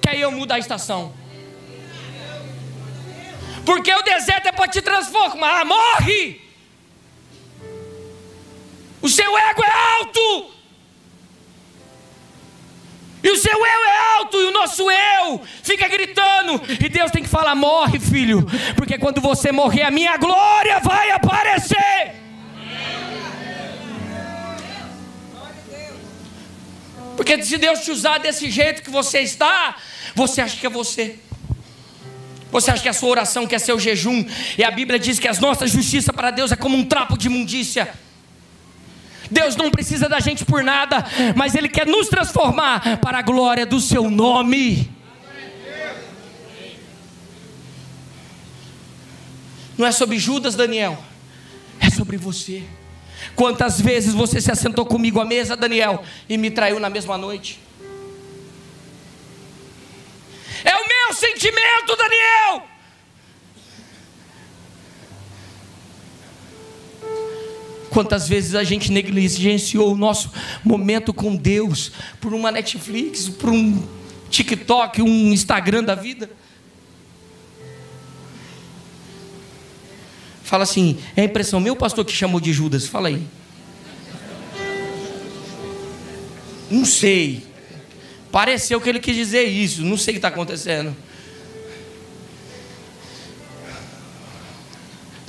que 0.02 0.10
aí 0.10 0.20
eu 0.20 0.32
mudo 0.32 0.52
a 0.52 0.60
estação. 0.60 1.14
Porque 3.66 3.96
o 3.96 4.02
deserto 4.02 4.48
é 4.48 4.52
para 4.52 4.68
te 4.68 4.82
transformar, 4.82 5.64
morre. 5.64 6.42
O 9.02 9.08
seu 9.08 9.38
ego 9.38 9.64
é 9.64 9.98
alto. 9.98 10.52
E 13.24 13.32
o 13.32 13.38
seu 13.38 13.54
eu 13.54 13.86
é 13.86 14.18
alto 14.18 14.38
e 14.38 14.44
o 14.44 14.52
nosso 14.52 14.92
eu 14.92 15.42
fica 15.64 15.88
gritando. 15.88 16.62
E 16.68 16.90
Deus 16.90 17.10
tem 17.10 17.24
que 17.24 17.30
falar: 17.30 17.56
morre, 17.56 17.98
filho. 17.98 18.46
Porque 18.76 18.98
quando 18.98 19.22
você 19.22 19.52
morrer, 19.52 19.84
a 19.84 19.92
minha 19.92 20.18
glória 20.18 20.82
vai 20.82 21.12
aparecer. 21.12 22.22
Porque 27.16 27.42
se 27.44 27.58
Deus 27.58 27.80
te 27.80 27.92
usar 27.92 28.18
desse 28.18 28.50
jeito 28.50 28.82
que 28.82 28.90
você 28.90 29.20
está, 29.20 29.78
você 30.14 30.42
acha 30.42 30.58
que 30.58 30.66
é 30.66 30.70
você. 30.70 31.20
Você 32.52 32.70
acha 32.70 32.84
que 32.84 32.90
a 32.90 32.94
sua 32.94 33.10
oração 33.10 33.48
quer 33.48 33.60
ser 33.60 33.74
o 33.74 33.80
jejum? 33.80 34.26
E 34.58 34.64
a 34.64 34.70
Bíblia 34.70 35.00
diz 35.00 35.18
que 35.18 35.28
as 35.28 35.40
nossas 35.40 35.72
justiça 35.72 36.12
para 36.12 36.30
Deus 36.30 36.52
é 36.52 36.56
como 36.56 36.78
um 36.78 36.86
trapo 36.86 37.18
de 37.18 37.28
imundícia. 37.28 37.94
Deus 39.34 39.56
não 39.56 39.72
precisa 39.72 40.08
da 40.08 40.20
gente 40.20 40.46
por 40.46 40.64
nada, 40.64 41.04
mas 41.36 41.56
Ele 41.56 41.68
quer 41.68 41.88
nos 41.88 42.08
transformar 42.08 43.00
para 43.00 43.20
a 43.20 43.22
glória 43.22 43.66
do 43.66 43.80
Seu 43.80 44.10
nome. 44.10 44.90
Não 49.76 49.88
é 49.88 49.92
sobre 49.92 50.20
Judas, 50.20 50.56
Daniel, 50.56 51.04
é 51.80 51.90
sobre 51.90 52.16
você. 52.16 52.64
Quantas 53.36 53.82
vezes 53.82 54.14
você 54.14 54.40
se 54.40 54.52
assentou 54.52 54.86
comigo 54.86 55.20
à 55.20 55.26
mesa, 55.26 55.56
Daniel, 55.56 56.04
e 56.30 56.38
me 56.38 56.52
traiu 56.52 56.80
na 56.80 56.90
mesma 56.90 57.18
noite? 57.18 57.60
É 60.64 60.76
o 60.76 60.88
meu 60.88 61.16
sentimento, 61.16 61.96
Daniel. 61.98 62.73
Quantas 67.94 68.28
vezes 68.28 68.56
a 68.56 68.64
gente 68.64 68.92
negligenciou 68.92 69.94
o 69.94 69.96
nosso 69.96 70.32
momento 70.64 71.14
com 71.14 71.36
Deus 71.36 71.92
por 72.20 72.34
uma 72.34 72.52
Netflix, 72.52 73.30
por 73.30 73.52
um 73.52 73.88
TikTok, 74.32 75.00
um 75.04 75.32
Instagram 75.32 75.84
da 75.84 75.94
vida? 75.94 76.28
Fala 80.44 80.64
assim, 80.64 80.98
é 81.16 81.22
a 81.22 81.26
impressão 81.26 81.60
meu 81.60 81.76
pastor 81.76 82.04
que 82.04 82.12
chamou 82.12 82.40
de 82.40 82.52
Judas? 82.52 82.88
Fala 82.88 83.10
aí. 83.10 83.28
Não 86.72 86.86
sei. 86.86 87.46
Pareceu 88.32 88.82
que 88.82 88.90
ele 88.90 89.00
quis 89.00 89.16
dizer 89.16 89.44
isso. 89.44 89.84
Não 89.84 89.98
sei 89.98 90.14
o 90.14 90.16
que 90.16 90.18
está 90.18 90.30
acontecendo. 90.30 90.96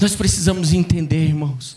Nós 0.01 0.17
precisamos 0.17 0.73
entender, 0.73 1.27
irmãos, 1.27 1.77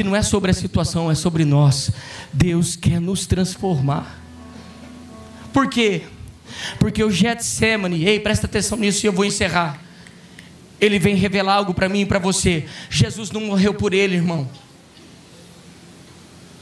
que 0.00 0.04
não 0.04 0.16
é 0.16 0.22
sobre 0.22 0.50
a 0.50 0.54
situação, 0.54 1.10
é 1.10 1.14
sobre 1.14 1.44
nós. 1.44 1.90
Deus 2.32 2.74
quer 2.74 2.98
nos 2.98 3.26
transformar. 3.26 4.18
Por 5.52 5.68
quê? 5.68 6.04
Porque 6.78 7.04
o 7.04 7.10
Getsemane, 7.10 8.06
ei, 8.06 8.18
presta 8.18 8.46
atenção 8.46 8.78
nisso 8.78 9.04
e 9.04 9.08
eu 9.08 9.12
vou 9.12 9.26
encerrar. 9.26 9.78
Ele 10.80 10.98
vem 10.98 11.14
revelar 11.14 11.52
algo 11.52 11.74
para 11.74 11.86
mim 11.86 12.00
e 12.00 12.06
para 12.06 12.18
você. 12.18 12.64
Jesus 12.88 13.30
não 13.30 13.42
morreu 13.42 13.74
por 13.74 13.92
ele, 13.92 14.16
irmão. 14.16 14.48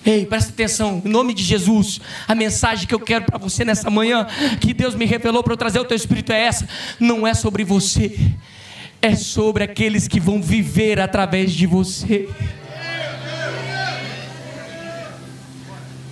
Ei, 0.04 0.26
presta 0.26 0.50
atenção, 0.50 1.00
em 1.04 1.08
nome 1.08 1.32
de 1.32 1.44
Jesus, 1.44 2.00
a 2.26 2.34
mensagem 2.34 2.88
que 2.88 2.94
eu 2.94 3.00
quero 3.00 3.24
para 3.24 3.38
você 3.38 3.64
nessa 3.64 3.88
manhã, 3.88 4.26
que 4.60 4.74
Deus 4.74 4.96
me 4.96 5.04
revelou 5.04 5.44
para 5.44 5.52
eu 5.52 5.56
trazer 5.56 5.78
o 5.78 5.84
teu 5.84 5.96
espírito 5.96 6.32
é 6.32 6.40
essa: 6.40 6.68
não 6.98 7.24
é 7.24 7.34
sobre 7.34 7.62
você, 7.62 8.18
é 9.00 9.14
sobre 9.14 9.62
aqueles 9.62 10.08
que 10.08 10.18
vão 10.18 10.42
viver 10.42 10.98
através 10.98 11.52
de 11.52 11.68
você. 11.68 12.28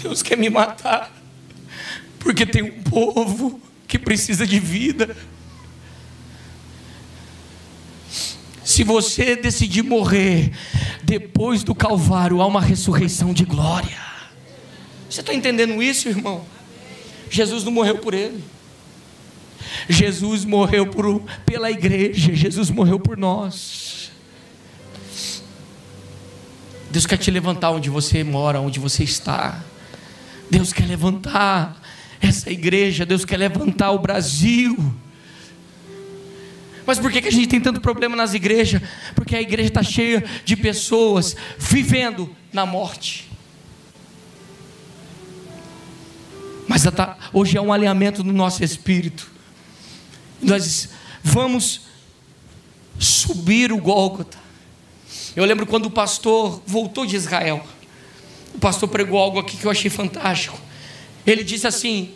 Deus 0.07 0.23
quer 0.23 0.39
me 0.39 0.49
matar, 0.49 1.11
porque 2.21 2.47
tem 2.47 2.63
um 2.63 2.81
povo 2.85 3.61
que 3.89 3.99
precisa 3.99 4.47
de 4.47 4.61
vida. 4.61 5.17
Se 8.65 8.85
você 8.85 9.35
decidir 9.35 9.83
morrer 9.83 10.53
depois 11.03 11.65
do 11.65 11.75
Calvário, 11.75 12.41
há 12.41 12.47
uma 12.47 12.61
ressurreição 12.61 13.33
de 13.33 13.45
glória. 13.45 13.99
Você 15.11 15.23
está 15.23 15.35
entendendo 15.35 15.83
isso, 15.83 16.09
irmão? 16.09 16.45
Jesus 17.29 17.65
não 17.65 17.73
morreu 17.73 17.99
por 17.99 18.15
ele. 18.15 18.45
Jesus 19.89 20.45
morreu 20.45 20.87
por, 20.87 21.21
pela 21.45 21.69
igreja. 21.69 22.33
Jesus 22.33 22.71
morreu 22.71 23.01
por 23.01 23.17
nós. 23.17 24.13
Deus 26.93 27.07
quer 27.07 27.17
te 27.17 27.29
levantar 27.29 27.73
onde 27.73 27.91
você 27.91 28.23
mora, 28.23 28.61
onde 28.61 28.79
você 28.79 29.03
está. 29.03 29.65
Deus 30.51 30.73
quer 30.73 30.87
levantar 30.87 31.81
essa 32.21 32.51
igreja, 32.51 33.05
Deus 33.05 33.25
quer 33.25 33.37
levantar 33.37 33.91
o 33.91 33.99
Brasil. 33.99 34.77
Mas 36.87 37.01
por 37.01 37.11
que, 37.11 37.19
a 37.19 37.33
gente 37.33 37.49
tem 37.49 37.61
tanto 37.61 37.81
problema 37.81 38.15
nas 38.15 38.33
igrejas? 38.33 38.81
Porque 39.15 39.35
a 39.35 39.43
igreja 39.43 39.69
está 39.69 39.83
cheia 39.83 40.25
de 40.45 40.57
pessoas 40.57 41.35
vivendo 41.59 42.35
na 42.53 42.65
morte. 42.65 43.29
Mas 46.69 46.85
tá, 46.85 47.17
hoje 47.33 47.57
é 47.57 47.61
um 47.61 47.73
alinhamento 47.73 48.23
no 48.23 48.33
nosso 48.33 48.63
espírito. 48.63 49.29
Nós 50.41 50.91
vamos 51.23 51.83
subir 52.99 53.73
o 53.73 53.79
Gólgota. 53.79 54.39
Eu 55.35 55.45
lembro 55.45 55.67
quando 55.67 55.87
o 55.87 55.91
pastor 55.91 56.63
voltou 56.67 57.05
de 57.05 57.17
Israel 57.17 57.67
o 58.57 58.59
pastor 58.59 58.89
pregou 58.89 59.19
algo 59.19 59.39
aqui 59.39 59.57
que 59.57 59.67
eu 59.67 59.71
achei 59.71 59.91
fantástico. 59.91 60.59
Ele 61.27 61.45
disse 61.45 61.67
assim: 61.67 62.15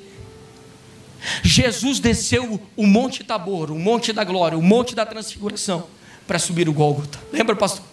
Jesus 1.43 2.01
desceu 2.01 2.61
o 2.75 2.87
Monte 2.87 3.23
Tabor, 3.23 3.71
o 3.71 3.79
Monte 3.79 4.13
da 4.13 4.25
Glória, 4.25 4.57
o 4.57 4.63
Monte 4.63 4.95
da 4.95 5.05
Transfiguração, 5.05 5.87
para 6.27 6.39
subir 6.39 6.67
o 6.69 6.73
Gólgota. 6.73 7.19
Lembra, 7.31 7.55
pastor? 7.55 7.85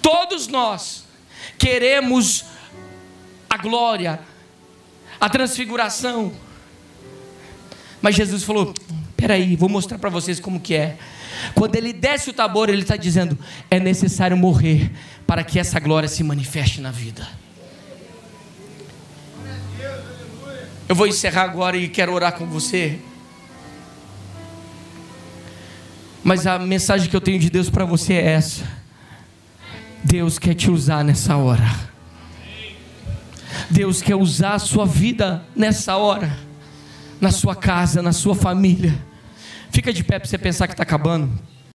Todos 0.00 0.48
nós 0.48 1.04
queremos 1.58 2.46
a 3.48 3.58
glória, 3.58 4.18
a 5.20 5.28
transfiguração. 5.28 6.32
Mas 8.00 8.14
Jesus 8.16 8.42
falou: 8.44 8.72
peraí, 9.14 9.56
vou 9.56 9.68
mostrar 9.68 9.98
para 9.98 10.08
vocês 10.08 10.40
como 10.40 10.58
que 10.58 10.74
é. 10.74 10.96
Quando 11.54 11.76
ele 11.76 11.92
desce 11.92 12.30
o 12.30 12.32
tabor, 12.32 12.68
ele 12.68 12.82
está 12.82 12.96
dizendo: 12.96 13.38
é 13.70 13.78
necessário 13.78 14.36
morrer 14.36 14.90
para 15.26 15.44
que 15.44 15.58
essa 15.58 15.78
glória 15.78 16.08
se 16.08 16.22
manifeste 16.22 16.80
na 16.80 16.90
vida. 16.90 17.26
Eu 20.88 20.96
vou 20.96 21.06
encerrar 21.06 21.44
agora 21.44 21.76
e 21.76 21.88
quero 21.88 22.12
orar 22.12 22.32
com 22.32 22.46
você. 22.46 22.98
Mas 26.22 26.46
a 26.46 26.58
mensagem 26.58 27.08
que 27.08 27.14
eu 27.14 27.20
tenho 27.20 27.38
de 27.38 27.48
Deus 27.48 27.70
para 27.70 27.84
você 27.84 28.14
é 28.14 28.32
essa. 28.32 28.64
Deus 30.02 30.38
quer 30.38 30.54
te 30.54 30.70
usar 30.70 31.04
nessa 31.04 31.36
hora. 31.36 31.90
Deus 33.70 34.02
quer 34.02 34.16
usar 34.16 34.54
a 34.54 34.58
sua 34.58 34.84
vida 34.84 35.44
nessa 35.54 35.96
hora, 35.96 36.36
na 37.20 37.30
sua 37.30 37.54
casa, 37.54 38.02
na 38.02 38.12
sua 38.12 38.34
família. 38.34 39.09
Fica 39.70 39.92
de 39.92 40.02
pé 40.02 40.18
para 40.18 40.28
você 40.28 40.38
pensar 40.38 40.66
que 40.66 40.74
está 40.74 40.82
acabando. 40.82 41.30